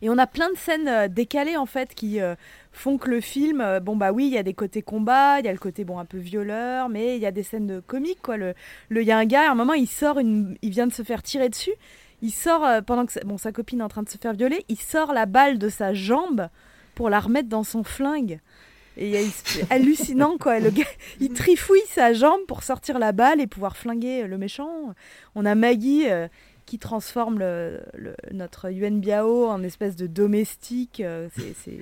[0.01, 2.35] Et on a plein de scènes euh, décalées en fait qui euh,
[2.71, 5.45] font que le film, euh, bon bah oui, il y a des côtés combat, il
[5.45, 7.79] y a le côté bon un peu violeur, mais il y a des scènes de
[7.79, 8.37] comique quoi.
[8.37, 8.55] Le,
[8.89, 11.21] il y a un gars, à un moment, il sort il vient de se faire
[11.21, 11.73] tirer dessus,
[12.21, 14.79] il sort pendant que bon sa copine est en train de se faire violer, il
[14.79, 16.49] sort la balle de sa jambe
[16.95, 18.39] pour la remettre dans son flingue.
[18.97, 20.59] Et il c'est hallucinant quoi.
[20.59, 20.83] Le gars,
[21.19, 24.93] il trifouille sa jambe pour sortir la balle et pouvoir flinguer le méchant.
[25.35, 26.07] On a Maggie
[26.65, 31.01] qui transforme le, le- notre Yuan Biao en espèce de domestique.
[31.01, 31.27] euh,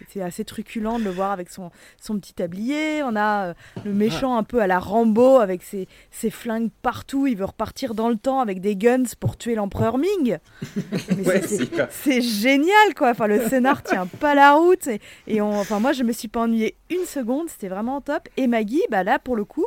[0.09, 1.71] c'est- assez truculent de le voir avec son,
[2.01, 3.01] son petit tablier.
[3.03, 3.53] On a euh,
[3.86, 7.27] le méchant un peu à la Rambo avec ses, ses flingues partout.
[7.27, 10.38] Il veut repartir dans le temps avec des guns pour tuer l'empereur Ming.
[11.25, 11.41] Ouais,
[11.89, 13.09] c'est- génial quoi.
[13.11, 14.88] Enfin, le scénar tient pas la route.
[14.88, 17.49] Et, et on, enfin, moi, je me suis pas ennuyée une seconde.
[17.49, 18.27] C'était vraiment top.
[18.38, 19.65] Et Maggie, bah là, pour le coup,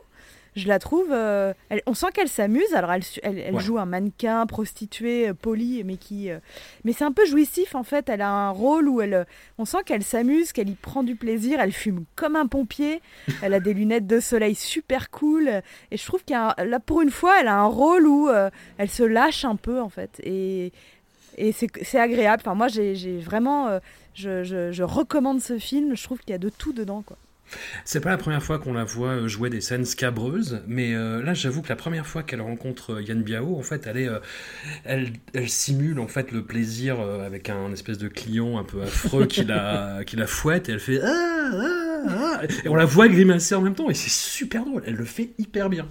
[0.54, 1.08] je la trouve.
[1.10, 2.74] euh, elle- on sent qu'elle s'amuse.
[2.74, 3.60] Alors, elle, su- elle, elle Ouais.
[3.62, 6.30] joue un mannequin prostituée euh, poli, mais qui.
[6.30, 6.38] euh,
[6.84, 8.08] mais c'est un peu jouissif en fait.
[8.08, 9.26] Elle a un rôle où elle.
[9.58, 11.58] On sent qu'elle s'amuse, qu'elle y prend du plaisir.
[11.60, 13.00] Elle fume comme un pompier.
[13.42, 15.48] Elle a des lunettes de soleil super cool.
[15.90, 18.90] Et je trouve qu'elle là, pour une fois, elle a un rôle où euh, elle
[18.90, 20.20] se lâche un peu en fait.
[20.22, 20.72] Et.
[21.38, 22.42] Et c'est agréable.
[22.44, 23.68] Enfin, moi, j'ai j'ai vraiment.
[23.68, 23.78] euh,
[24.12, 25.96] je, je- je recommande ce film.
[25.96, 27.00] Je trouve qu'il y a de tout dedans.
[27.00, 27.16] Quoi.
[27.84, 31.22] C'est pas la première fois qu'on la voit euh, jouer des scènes scabreuses, mais euh,
[31.22, 33.88] là j'avoue que la première fois qu'elle rencontre euh, Yann Biao, en fait,
[34.84, 39.44] elle simule en fait le plaisir avec un espèce de client un peu affreux qui
[39.44, 43.54] la, qui la fouette et elle fait ah, ah, ah et on la voit grimacer
[43.54, 44.82] en même temps et c'est super drôle.
[44.86, 45.86] Elle le fait hyper bien.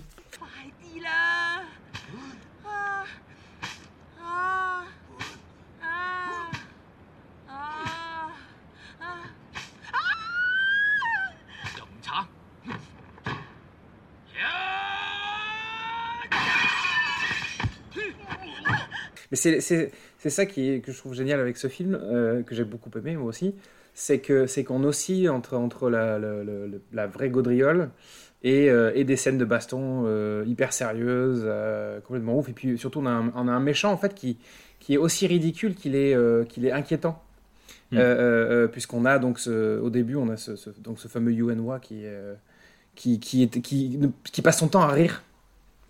[19.31, 19.59] Mais c'est-
[20.29, 23.15] ça qui est, que je trouve génial avec ce film, euh, que j'ai beaucoup aimé
[23.15, 23.55] moi aussi,
[23.93, 27.89] c'est qu'on oscille entre, entre la, la, la- la vraie gaudriole
[28.43, 31.45] et, euh, et des scènes de baston euh, hyper sérieuses,
[32.05, 32.49] complètement ouf.
[32.49, 34.37] Et puis surtout, on a un, on a un méchant en fait qui,
[34.79, 36.15] qui est aussi ridicule qu'il est,
[36.47, 37.21] qu'il est inquiétant.
[37.91, 37.97] Mm.
[37.97, 41.07] Euh, euh, euh, puisqu'on a donc ce- au début, on a ce, ce- donc ce
[41.09, 42.03] fameux Yuenwa qui,
[42.95, 45.23] qui, qui, est- qui, ne- qui passe son temps à rire.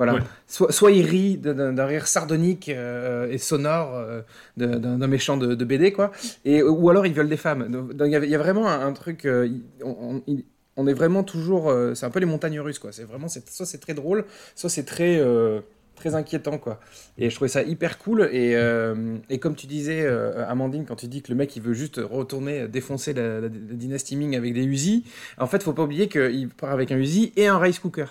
[0.04, 0.16] Voilà.
[0.16, 0.28] Ouais.
[0.47, 4.22] Soit, soit il rit d'un- rire sardonique euh, et sonore euh,
[4.58, 6.12] d'un méchant de, de BD, quoi.
[6.43, 7.68] Et, ou alors il viole des femmes.
[7.99, 9.26] Il y a- il y, a vraiment un, un truc.
[9.26, 9.47] euh,
[9.84, 10.45] on, on- il-
[10.78, 11.70] on est vraiment toujours.
[11.70, 12.91] euh, c'est un peu les montagnes russes, quoi.
[12.91, 13.28] C'est vraiment.
[13.28, 14.26] Soit c'est très drôle,
[14.56, 15.20] soit c'est très.
[15.20, 15.60] euh,
[15.95, 16.80] très inquiétant quoi
[17.20, 20.95] et je trouvais ça hyper cool et, euh, et comme tu disais euh, Amandine quand
[20.95, 24.16] tu dis que le mec il veut juste retourner euh, défoncer la, la- la dynastie
[24.16, 25.04] Ming avec des Uzi
[25.38, 28.06] en fait faut pas oublier qu'il part avec un Uzi et un rice cooker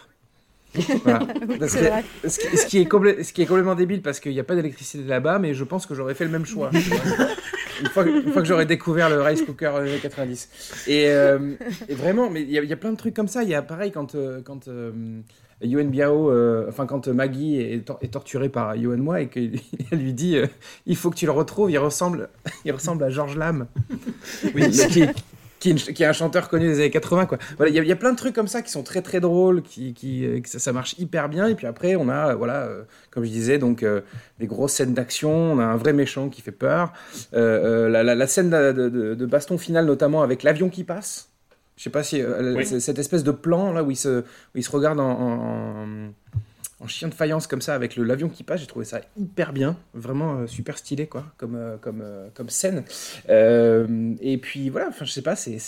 [1.04, 1.18] voilà.
[1.58, 2.04] Parce c'est que- vrai.
[2.26, 4.44] ce, qui, ce qui est complè- ce qui est complètement débile parce qu'il n'y a
[4.44, 6.70] pas d'électricité là-bas, mais je pense que j'aurais fait le même choix.
[6.72, 10.84] une, fois, que- une fois que j'aurais découvert le rice cooker des années 90.
[10.86, 11.54] Et, euh,
[11.88, 13.42] et vraiment, mais il y, a- il y a plein de trucs comme ça.
[13.42, 14.92] Il y a pareil quand, euh, quand euh,
[15.62, 19.52] Yuen Biao, euh, enfin quand Maggie est, tor- est torturée par Yuen Moi et qu'elle
[19.92, 20.46] lui dit euh,
[20.86, 22.28] il faut que tu le retrouves, il ressemble,
[22.64, 23.66] il ressemble à Georges Lam.
[24.54, 25.04] Oui, qui,
[25.60, 27.38] qui, est une- qui est un chanteur connu des années 80 quoi.
[27.56, 29.02] Voilà, il y, a- il y a plein de trucs comme ça qui sont très
[29.02, 31.46] très drôles, qui, qui euh, que ça, ça marche hyper bien.
[31.46, 32.82] Et puis après, on a euh, voilà, euh,
[33.12, 34.00] comme je disais, donc euh,
[34.40, 35.30] des grosses scènes d'action.
[35.30, 36.92] On a un vrai méchant qui fait peur.
[37.34, 41.28] Euh, la, la- la scène de, de- de baston finale, notamment avec l'avion qui passe.
[41.76, 42.66] Je sais pas si Oui.
[42.66, 44.22] cette espèce de plan là où il se,
[44.54, 46.10] où se regarde en, en, en
[46.86, 48.60] chien de faïence comme ça avec le l'avion qui passe.
[48.60, 52.48] J'ai trouvé ça hyper bien, vraiment euh, super stylé quoi, comme euh, comme euh, comme
[52.48, 52.84] scène.
[53.28, 55.58] Et puis voilà, enfin je sais pas, c'est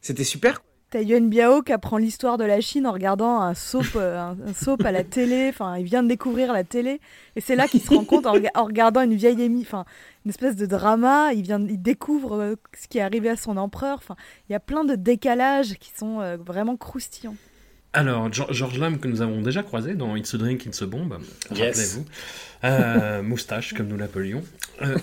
[0.00, 0.62] c'était super.
[0.90, 4.84] T'as Yuan Biao qui apprend l'histoire de la Chine en regardant un soap, un, soap
[4.84, 5.48] à la télé.
[5.48, 7.00] Enfin, il vient de découvrir la télé.
[7.34, 9.86] Et c'est là qu'il se rend compte en, en regardant une vieille émi, enfin,
[10.24, 11.32] une espèce de drama.
[11.32, 13.98] Il, vient, il découvre ce qui est arrivé à son empereur.
[13.98, 14.14] Enfin,
[14.48, 17.34] il y a plein de décalages qui sont vraiment croustillants.
[17.94, 20.86] Alors, Geor- George Lam, que nous avons déjà croisé dans It's a Drink, It's a
[20.86, 21.18] Bomb,
[21.54, 21.60] Yes.
[21.60, 22.04] rappelez-vous.
[22.64, 24.42] Euh, moustache, comme nous l'appelions.
[24.82, 24.96] Euh,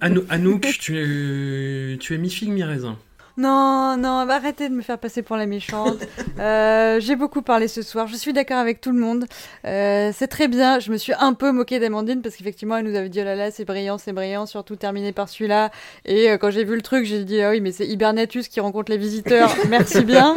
[0.00, 2.98] Anou- Anouk, tu es, tu es mi-figue, mi-raisin.
[3.38, 5.98] Non, non, bah arrêtez de me faire passer pour la méchante.
[6.40, 8.06] Euh, J'ai beaucoup parlé ce soir.
[8.06, 9.26] Je suis d'accord avec tout le monde.
[9.66, 10.78] Euh, c'est très bien.
[10.80, 13.34] Je me suis un peu moquée d'Amandine parce qu'effectivement, elle nous avait dit oh là
[13.36, 15.70] là, c'est brillant, c'est brillant, surtout terminé par celui-là.
[16.06, 18.58] Et euh, quand j'ai vu le truc, j'ai dit ah oui, mais c'est Hibernatus qui
[18.60, 19.54] rencontre les visiteurs.
[19.68, 20.34] Merci bien.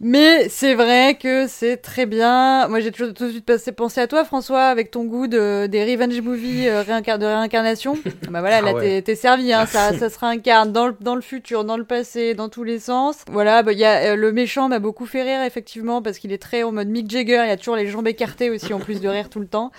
[0.00, 2.66] Mais c'est vrai que c'est très bien.
[2.68, 5.66] Moi, j'ai toujours tout de suite passé, pensé à toi, François, avec ton goût de,
[5.66, 7.96] des revenge movies euh, réincar- de réincarnation.
[8.30, 9.02] Bah voilà, Ah là, ouais.
[9.02, 9.52] t'es servi.
[9.52, 12.64] Hein, ça, ça se réincarne dans le, dans le futur, dans le passé, dans tous
[12.64, 13.18] les sens.
[13.30, 16.32] Voilà, bah, il y a, euh, le méchant m'a beaucoup fait rire, effectivement, parce qu'il
[16.32, 17.42] est très en mode Mick Jagger.
[17.44, 19.70] Il y a toujours les jambes écartées aussi, en plus de rire tout le temps.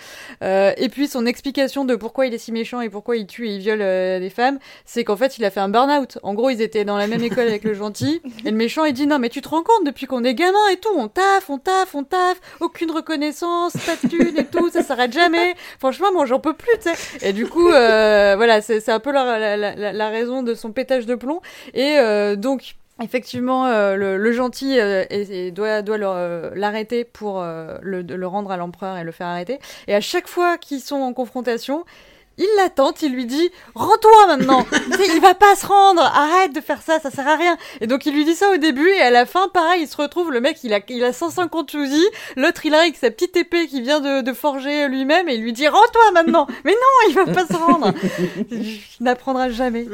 [0.42, 3.48] Euh, et puis, son explication de pourquoi il est si méchant et pourquoi il tue
[3.48, 6.18] et il viole euh, des femmes, c'est qu'en fait, il a fait un burn-out.
[6.22, 8.22] En gros, ils étaient dans la même école avec le gentil.
[8.46, 10.68] Et le méchant, il dit non, mais tu te rends compte, depuis qu'on est gamin
[10.72, 14.70] et tout, on taffe, on taffe, on taffe, aucune reconnaissance, pas de thunes et tout,
[14.70, 15.54] ça s'arrête jamais.
[15.78, 17.28] Franchement, moi, j'en peux plus, tu sais.
[17.28, 21.40] Et du coup, euh, voilà, c'est un peu la, raison de son pétage de plomb.
[21.74, 22.76] Et euh, donc.
[23.02, 24.78] Effectivement, euh, le, gentil
[25.52, 25.82] doit,
[26.54, 29.58] l'arrêter pour le rendre à l'empereur et le faire arrêter.
[29.86, 31.84] Et à chaque fois qu'ils sont en confrontation,
[32.38, 34.66] il l'attend, il lui dit Rends-toi maintenant.
[35.14, 36.02] Il va pas se rendre.
[36.02, 37.56] Arrête de faire ça, ça sert à rien.
[37.80, 39.96] Et donc il lui dit ça au début, et à la fin, pareil, il se
[39.96, 42.04] retrouve, le mec, il a, il a 150 Uzi,
[42.36, 45.42] l'autre, il arrive avec sa petite épée qu'il vient de, de forger lui-même, et il
[45.42, 46.46] lui dit Rends-toi maintenant.
[46.64, 47.92] Mais non, il va pas se rendre.
[48.98, 49.86] Il n'apprendra jamais.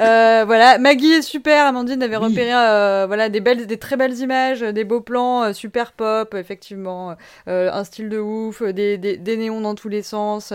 [0.00, 4.18] Euh, voilà, Maggie est super, Amandine avait repéré euh, voilà, des, belles, des très belles
[4.18, 7.16] images, des beaux plans, euh, super pop, effectivement,
[7.48, 10.52] euh, un style de ouf, des, des, des néons dans tous les sens,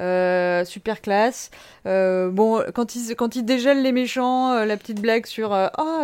[0.00, 1.50] euh, super classe.
[1.86, 5.68] Euh, bon, quand il, quand il dégèle les méchants, euh, la petite blague sur euh,
[5.78, 6.02] Oh,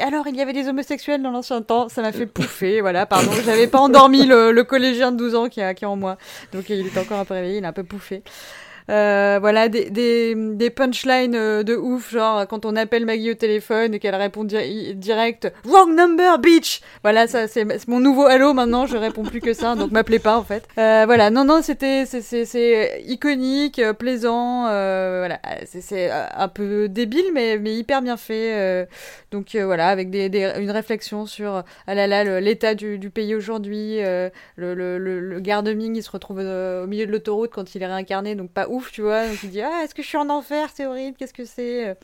[0.00, 3.32] alors il y avait des homosexuels dans l'ancien temps, ça m'a fait pouffer, voilà, pardon,
[3.44, 6.18] j'avais pas endormi le, le collégien de 12 ans qui, a, qui est en moi,
[6.52, 8.22] donc il est encore un peu réveillé, il a un peu pouffé.
[8.90, 13.94] Euh, voilà, des, des, punchlines euh, de ouf, genre quand on appelle Maggie au téléphone
[13.94, 18.86] et qu'elle répond di- direct Wrong number, bitch Voilà, ça c'est mon nouveau halo maintenant,
[18.86, 20.64] je réponds plus que ça, donc m'appelez pas en fait.
[20.78, 27.26] Euh, voilà, non, non, c'était c'est- iconique, euh, plaisant, euh, voilà, c'est- un peu débile,
[27.32, 28.88] mais, mais hyper bien fait.
[29.30, 33.34] donc voilà, avec des, des- une réflexion sur ah là là, l'état du, du pays
[33.34, 34.30] aujourd'hui, le,
[34.74, 37.86] le, le, le garde Ming il se retrouve au milieu de l'autoroute quand il est
[37.86, 39.26] réincarné, donc pas ouf, tu vois.
[39.28, 41.96] Donc il dit Ah, est-ce que je suis en enfer C'est horrible, qu'est-ce que c'est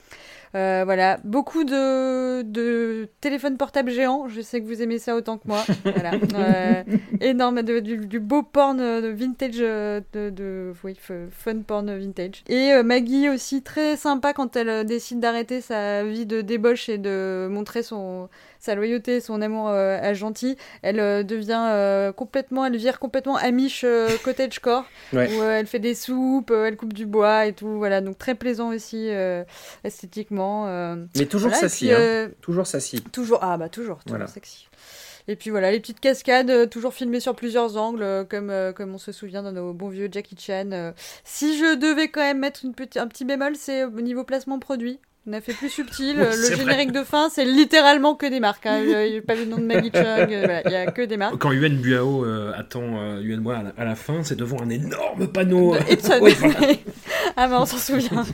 [0.55, 4.29] Euh, voilà, beaucoup de, de téléphones portables géants.
[4.29, 5.63] Je sais que vous aimez ça autant que moi.
[5.85, 6.13] voilà.
[6.35, 6.83] Euh,
[7.21, 10.97] énorme, de- du, du beau porn euh, de vintage, euh, de, de oui,
[11.31, 12.45] fun porn vintage.
[12.49, 16.89] Et euh, Maggie aussi très sympa quand elle euh, décide d'arrêter sa vie de débauche
[16.89, 18.29] et de montrer son
[18.59, 20.57] sa loyauté, son amour euh, à gentil.
[20.83, 23.85] Elle euh, devient euh, complètement, elle vire complètement Amish
[24.25, 25.31] cottagecore Ouais.
[25.35, 27.79] où elle fait des soupes, elle coupe du bois et tout.
[27.79, 29.09] Voilà, donc très plaisant aussi
[29.85, 30.67] esthétiquement.
[31.17, 32.31] Mais toujours Voilà, sassy, puis, hein.
[32.41, 33.01] Toujours sassy.
[33.13, 34.27] Toujours, ah bah toujours, toujours Voilà.
[34.27, 34.69] sexy.
[35.31, 38.99] Et puis voilà, les petites cascades, toujours filmées sur plusieurs angles, comme, euh, comme on
[38.99, 40.71] se souvient dans nos bons vieux Jackie Chan.
[40.73, 40.93] euh.
[41.23, 44.99] Si je devais quand même mettre une un petit bémol, c'est au niveau placement produit.
[45.31, 46.17] On a fait plus subtil.
[46.19, 46.57] Oui, euh, le vrai.
[46.57, 48.65] générique de fin, c'est littéralement que des marques.
[48.65, 48.79] hein.
[48.83, 51.03] Il n'y a pas le nom de Maggie Chung, euh, voilà, il y a que
[51.03, 51.37] des marques.
[51.37, 54.57] Quand Yuen Buao euh, attend euh, Yuen Bois à la, à la fin, c'est devant
[54.63, 55.75] un énorme panneau.
[55.75, 56.15] De Epson.
[56.23, 56.55] Oui, voilà.
[57.37, 58.25] ah, mais on s'en souvient.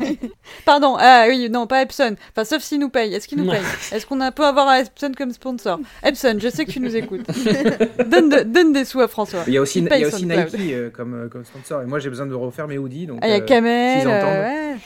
[0.65, 2.15] Pardon, ah oui, non, pas Epson.
[2.31, 3.13] Enfin, sauf s'ils nous payent.
[3.13, 5.81] Est-ce qu'ils nous payent Est-ce qu'on a- peut avoir un Epson comme sponsor?
[6.05, 7.27] Epson, je sais que tu nous écoutes.
[8.07, 9.41] donne, de- donne des sous à François.
[9.49, 10.49] Il y a aussi, Il il paye y a son aussi cloud.
[10.55, 11.83] Nike euh, comme, euh, comme sponsor.
[11.83, 13.07] Et moi, j'ai besoin de refaire mes hoodies.
[13.09, 14.13] Donc, Ah, il y a euh, entendent.
[14.13, 14.77] euh, ouais.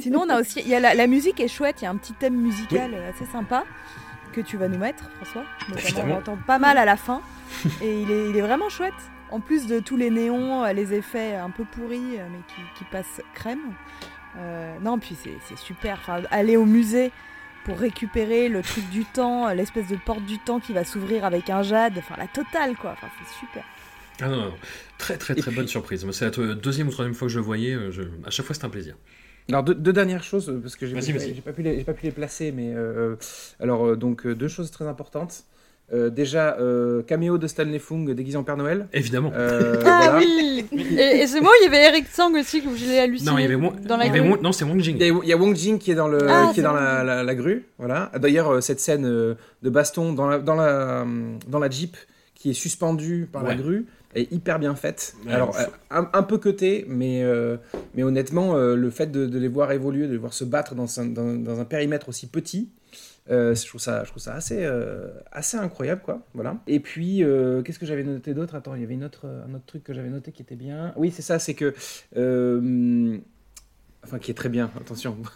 [0.00, 0.45] Sinon, on a aussi.
[0.56, 2.94] Il y a la, la musique est chouette, il y a un petit thème musical
[3.08, 3.64] assez sympa
[4.32, 5.44] que tu vas nous mettre, François.
[5.68, 7.22] Notamment, on entend pas mal à la fin.
[7.82, 8.92] et il est, il est vraiment chouette.
[9.30, 12.60] En plus de tous les néons, euh, les effets un peu pourris, euh, mais qui,
[12.78, 13.72] qui passent crème.
[14.38, 15.98] Euh, non, puis c'est super.
[16.00, 17.10] Enfin, aller au musée
[17.64, 21.50] pour récupérer le truc du temps, l'espèce de porte du temps qui va s'ouvrir avec
[21.50, 21.94] un jade.
[21.98, 22.92] Enfin, la totale, quoi.
[22.92, 23.64] Enfin, c'est super.
[24.20, 24.54] Ah non, non, non.
[24.98, 26.06] Très très très bonne surprise.
[26.12, 27.76] C'est la deuxième ou troisième fois que je le voyais.
[27.90, 28.96] je- À chaque fois, c'est un plaisir.
[29.48, 31.84] Alors deux, deux dernières choses euh, parce que j'ai j'ai- j'ai pas pu les j'ai
[31.84, 33.14] pas pu les placer mais euh,
[33.60, 35.44] alors euh, donc euh, deux choses très importantes.
[35.92, 38.88] Euh, déjà euh, caméo de Stanley Fung déguisé en Père Noël.
[38.92, 39.30] Évidemment.
[39.36, 40.18] Euh, Ah voilà.
[40.18, 43.30] oui Et, et c'est moi, il y avait Eric Tsang aussi, que je l'ai halluciné.
[43.30, 44.30] Non, il y avait Wong- dans la il y avait grue.
[44.30, 44.96] Wong- non, c'est Wong Jing.
[44.98, 46.62] Il y, a, il y a Wong Jing qui est dans, le, Ah, qui est
[46.64, 47.06] dans la, Jing.
[47.06, 47.66] la- la grue.
[47.78, 48.10] Voilà.
[48.20, 51.06] D'ailleurs, cette scène de baston dans la, dans, la,
[51.46, 51.96] dans la Jeep
[52.34, 53.86] qui est suspendue par la grue
[54.16, 55.14] est hyper bien faite.
[55.24, 57.56] Ouais, Alors, euh, un, un peu côté, mais, euh,
[57.94, 60.74] mais honnêtement, euh, le fait de, de les voir évoluer, de les voir se battre
[60.74, 62.70] dans un, dans, dans un périmètre aussi petit,
[63.30, 64.68] euh, je, trouve ça, je trouve ça assez,
[65.32, 66.02] assez incroyable.
[66.04, 66.22] Quoi.
[66.34, 66.56] Voilà.
[66.66, 67.22] Et puis,
[67.64, 68.54] qu'est-ce que j'avais noté d'autre?
[68.54, 70.92] Attends, il y avait une autre, un autre truc que j'avais noté qui était bien.
[70.96, 71.74] Oui, c'est ça, c'est que.
[74.04, 75.16] Enfin, qui est très bien, attention.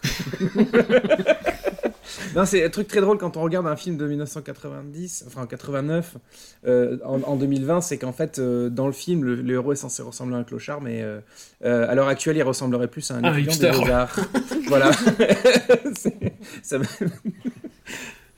[2.35, 6.17] non, c'est un truc très drôle quand on regarde un film de 1990, enfin 89,
[6.65, 9.77] euh, en, en 2020, c'est qu'en fait, euh, dans le film, le, le héros est
[9.77, 11.19] censé ressembler à un clochard, mais euh,
[11.63, 14.19] euh, à l'heure actuelle, il ressemblerait plus à un Un étudiant des beaux-arts.
[14.67, 14.91] voilà.
[16.63, 16.77] Ça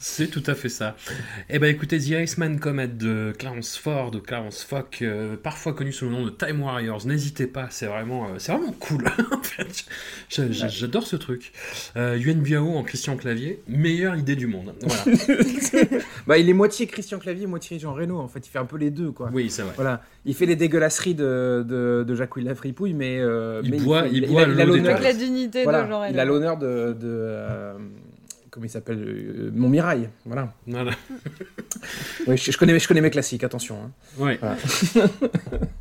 [0.06, 0.98] C'est tout à fait ça.
[1.50, 5.94] Eh ben écoutez, The Iceman Comet de Clarence Ford, de Clarence Fock, euh, parfois connu
[5.94, 9.06] sous le nom de Time Warriors, n'hésitez pas, c'est vraiment, euh, c'est vraiment cool.
[9.32, 9.86] en fait.
[10.30, 11.54] J'adore ce truc.
[11.96, 14.74] Euh, Yuen Biao en Christian Clavier, meilleure idée du monde.
[14.82, 15.18] Voilà.
[16.28, 18.20] bah, il est moitié Christian Clavier, moitié Jean Reno.
[18.20, 19.30] En fait, il fait un peu les deux, quoi.
[19.32, 19.72] Oui, c'est vrai.
[19.78, 23.80] Voilà, il fait les dégueulasseries de, de, de Jacques William Fripouille, mais, euh, Il mais
[23.80, 26.20] boit- fait- il a- boit a des l'honneur- Avec la dignité voilà, de Jean Il
[26.20, 27.74] a l'honneur de, de euh,
[28.54, 30.10] comment il s'appelle, euh, Montmirail.
[30.26, 30.54] Voilà.
[30.68, 30.92] Voilà.
[32.28, 33.76] Oui, je, je connais, je connais mes classiques, attention.
[33.84, 33.92] hein.
[34.18, 34.38] Ouais.
[34.40, 34.58] Voilà.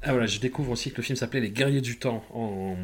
[0.04, 2.74] Ah voilà, je découvre aussi que le film s'appelait Les Guerriers du Temps en,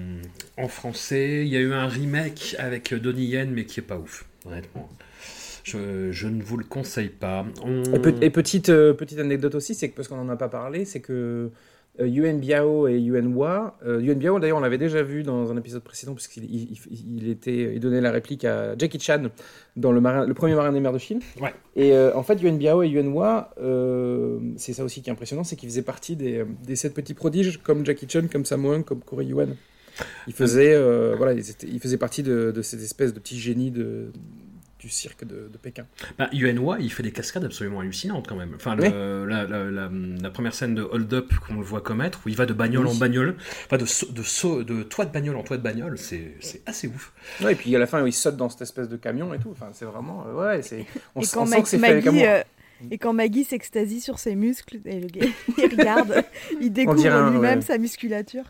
[0.57, 1.43] en français.
[1.45, 4.89] Il y a eu un remake avec Donnie Yen, mais qui est pas ouf, honnêtement.
[5.65, 7.45] Je, je ne vous le conseille pas.
[7.65, 10.37] On- Et, pe- et petite, euh, petite anecdote aussi, c'est que parce qu'on n'en a
[10.37, 11.51] pas parlé, c'est que
[12.07, 15.57] Yuen Biao et Yuen Hua, euh, Yuen Biao d'ailleurs on l'avait déjà vu dans un
[15.57, 19.25] épisode précédent puisqu'il il, il- il était, il donnait la réplique à Jackie Chan
[19.77, 21.21] dans le, marin, le premier marin des mers de Chine.
[21.41, 21.53] Ouais.
[21.77, 25.13] Et euh, en fait Yuen Biao et Yuen Hua, euh, c'est ça aussi qui est
[25.13, 28.83] impressionnant, c'est qu'ils faisaient partie des, des sept petits prodiges comme Jackie Chan, comme Samoan,
[28.85, 29.57] comme Corey Yuen.
[30.29, 33.37] Ils faisaient, euh, voilà, ils, étaient- ils faisaient partie de, de cette espèce de petit
[33.39, 34.13] génie de,
[34.79, 35.87] du cirque de, de Pékin.
[36.19, 38.53] Bah, Yuen Hua, il fait des cascades absolument hallucinantes quand même.
[38.55, 42.21] Enfin, le- la, la- la- la première scène de Hold Up qu'on le voit commettre,
[42.25, 42.93] où il va de bagnole Oui.
[42.93, 46.35] en bagnole, enfin de, saut- de, toit de bagnole en toit de bagnole, c'est
[46.67, 47.13] assez ouf.
[47.43, 49.51] Ouais, et puis à la fin, il saute dans cette espèce de camion et tout.
[49.51, 50.25] Enfin, c'est vraiment.
[50.29, 50.87] euh, ouais, c'est.
[51.15, 52.37] On, et s- quand on sent que c'est fait avec Maggie, amour.
[52.37, 52.43] euh,
[52.93, 55.27] et quand Maggie s'extasie sur ses muscles, et le gars,
[55.59, 56.25] il regarde,
[56.61, 57.65] il découvre lui-même ouais.
[57.65, 58.45] sa musculature.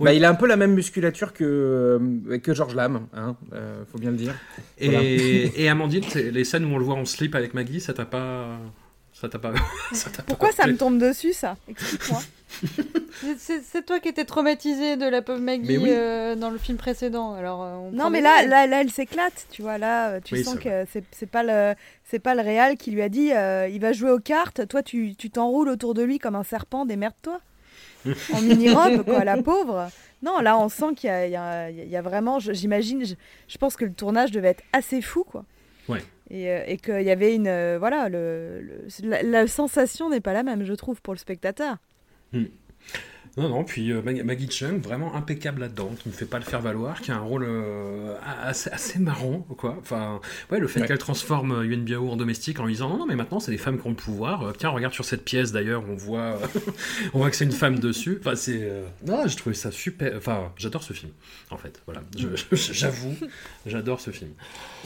[0.00, 1.44] Bah, il a un peu la même musculature que,
[2.30, 4.34] euh, que George Lam, hein, euh, faut bien le dire.
[4.78, 5.02] Et, Voilà.
[5.56, 8.58] et Amandine, les scènes où on le voit en slip avec Maggie, ça t'a pas.
[9.12, 9.52] Ça t'a pas.
[9.92, 11.56] ça t'a pas Pourquoi ça me tombe dessus, ça?
[11.68, 12.20] Explique-moi.
[13.20, 15.90] C'est- C'est c'est toi qui étais traumatisé de la pauvre Maggie oui.
[15.90, 17.34] euh, dans le film précédent.
[17.34, 19.76] Alors, on Non, mais là, là, là, elle s'éclate, tu vois.
[19.76, 21.74] Là, tu Oui, sens c'est que c'est c'est pas le,
[22.04, 24.66] c'est pas le réal qui lui a dit, euh, il va jouer aux cartes.
[24.68, 26.86] Toi, tu tu t'enroules autour de lui comme un serpent.
[26.86, 27.38] Démerde-toi.
[28.34, 29.90] en mini-robe, quoi, la pauvre.
[30.22, 33.14] Non, là, on sent qu'il y a, y y vraiment, j'imagine, je,
[33.46, 35.44] je pense que le tournage devait être assez fou, quoi.
[35.88, 36.02] Ouais.
[36.30, 40.20] Et, euh, et qu'il y avait une, euh, voilà, le, le- la, la sensation n'est
[40.20, 41.76] pas la même, je trouve, pour le spectateur.
[43.38, 46.44] Non, non, puis euh, Mag- Maggie Chung, vraiment impeccable là-dedans, qui ne fait pas le
[46.44, 49.76] faire valoir, qui a un rôle euh, assez, assez marrant, quoi.
[49.80, 50.20] Enfin,
[50.50, 50.86] ouais, le fait Ouais.
[50.88, 53.50] qu'elle transforme euh, Yuen Biao en domestique en lui disant non, non, mais maintenant c'est
[53.52, 54.52] les femmes qui ont le pouvoir.
[54.58, 56.38] Tiens, regarde sur cette pièce d'ailleurs, on voit,
[57.14, 58.18] on voit que c'est une femme dessus.
[58.20, 58.70] Enfin, c'est.
[59.06, 60.12] Non, j'ai trouvé ça super.
[60.16, 61.12] Enfin, j'adore ce film,
[61.50, 61.80] en fait.
[61.86, 63.14] Voilà, Je- je- j'avoue,
[63.66, 64.30] j'adore ce film.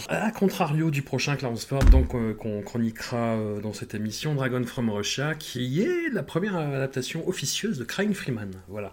[0.09, 5.35] À contrario du prochain Clownsford, donc euh, qu'on chroniquera dans cette émission, Dragon from Russia,
[5.35, 8.42] qui est la première adaptation officieuse de Crying Freeman.
[8.69, 8.93] Voilà.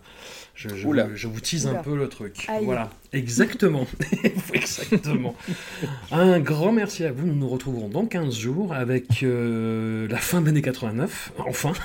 [0.56, 1.06] Je, je, Oula.
[1.06, 1.80] vous, je vous tease Oula.
[1.80, 2.46] un peu le truc.
[2.48, 2.66] Aïe.
[2.66, 3.88] Voilà, exactement.
[4.54, 5.36] exactement.
[6.12, 7.26] Un grand merci à vous.
[7.26, 11.34] Nous nous retrouverons dans 15 jours avec euh, la fin de l'année 89.
[11.40, 11.74] Enfin.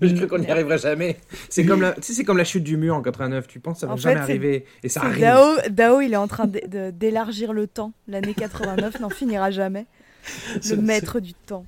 [0.00, 1.16] Je crois qu'on n'y arriverait jamais.
[1.48, 3.46] C'est comme, la, tu sais, c'est comme la chute du mur en 89.
[3.46, 4.66] Tu penses que ça va En jamais fait, arriver.
[4.82, 5.20] Et ça arrive.
[5.20, 7.92] Dao, Dao, il est en train d'élargir le temps.
[8.08, 9.86] L'année 89 n'en finira jamais.
[10.70, 11.66] Le maître du temps.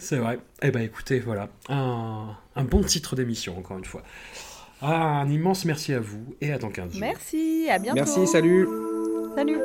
[0.00, 0.38] C'est vrai.
[0.62, 1.48] Eh ben écoutez, voilà.
[1.68, 4.02] Un, un bon titre d'émission, encore une fois.
[4.82, 7.00] Ah, un immense merci à vous et à dans 15 jours.
[7.00, 7.96] Merci, à bientôt.
[7.96, 8.66] Merci, salut.
[9.36, 9.58] Salut.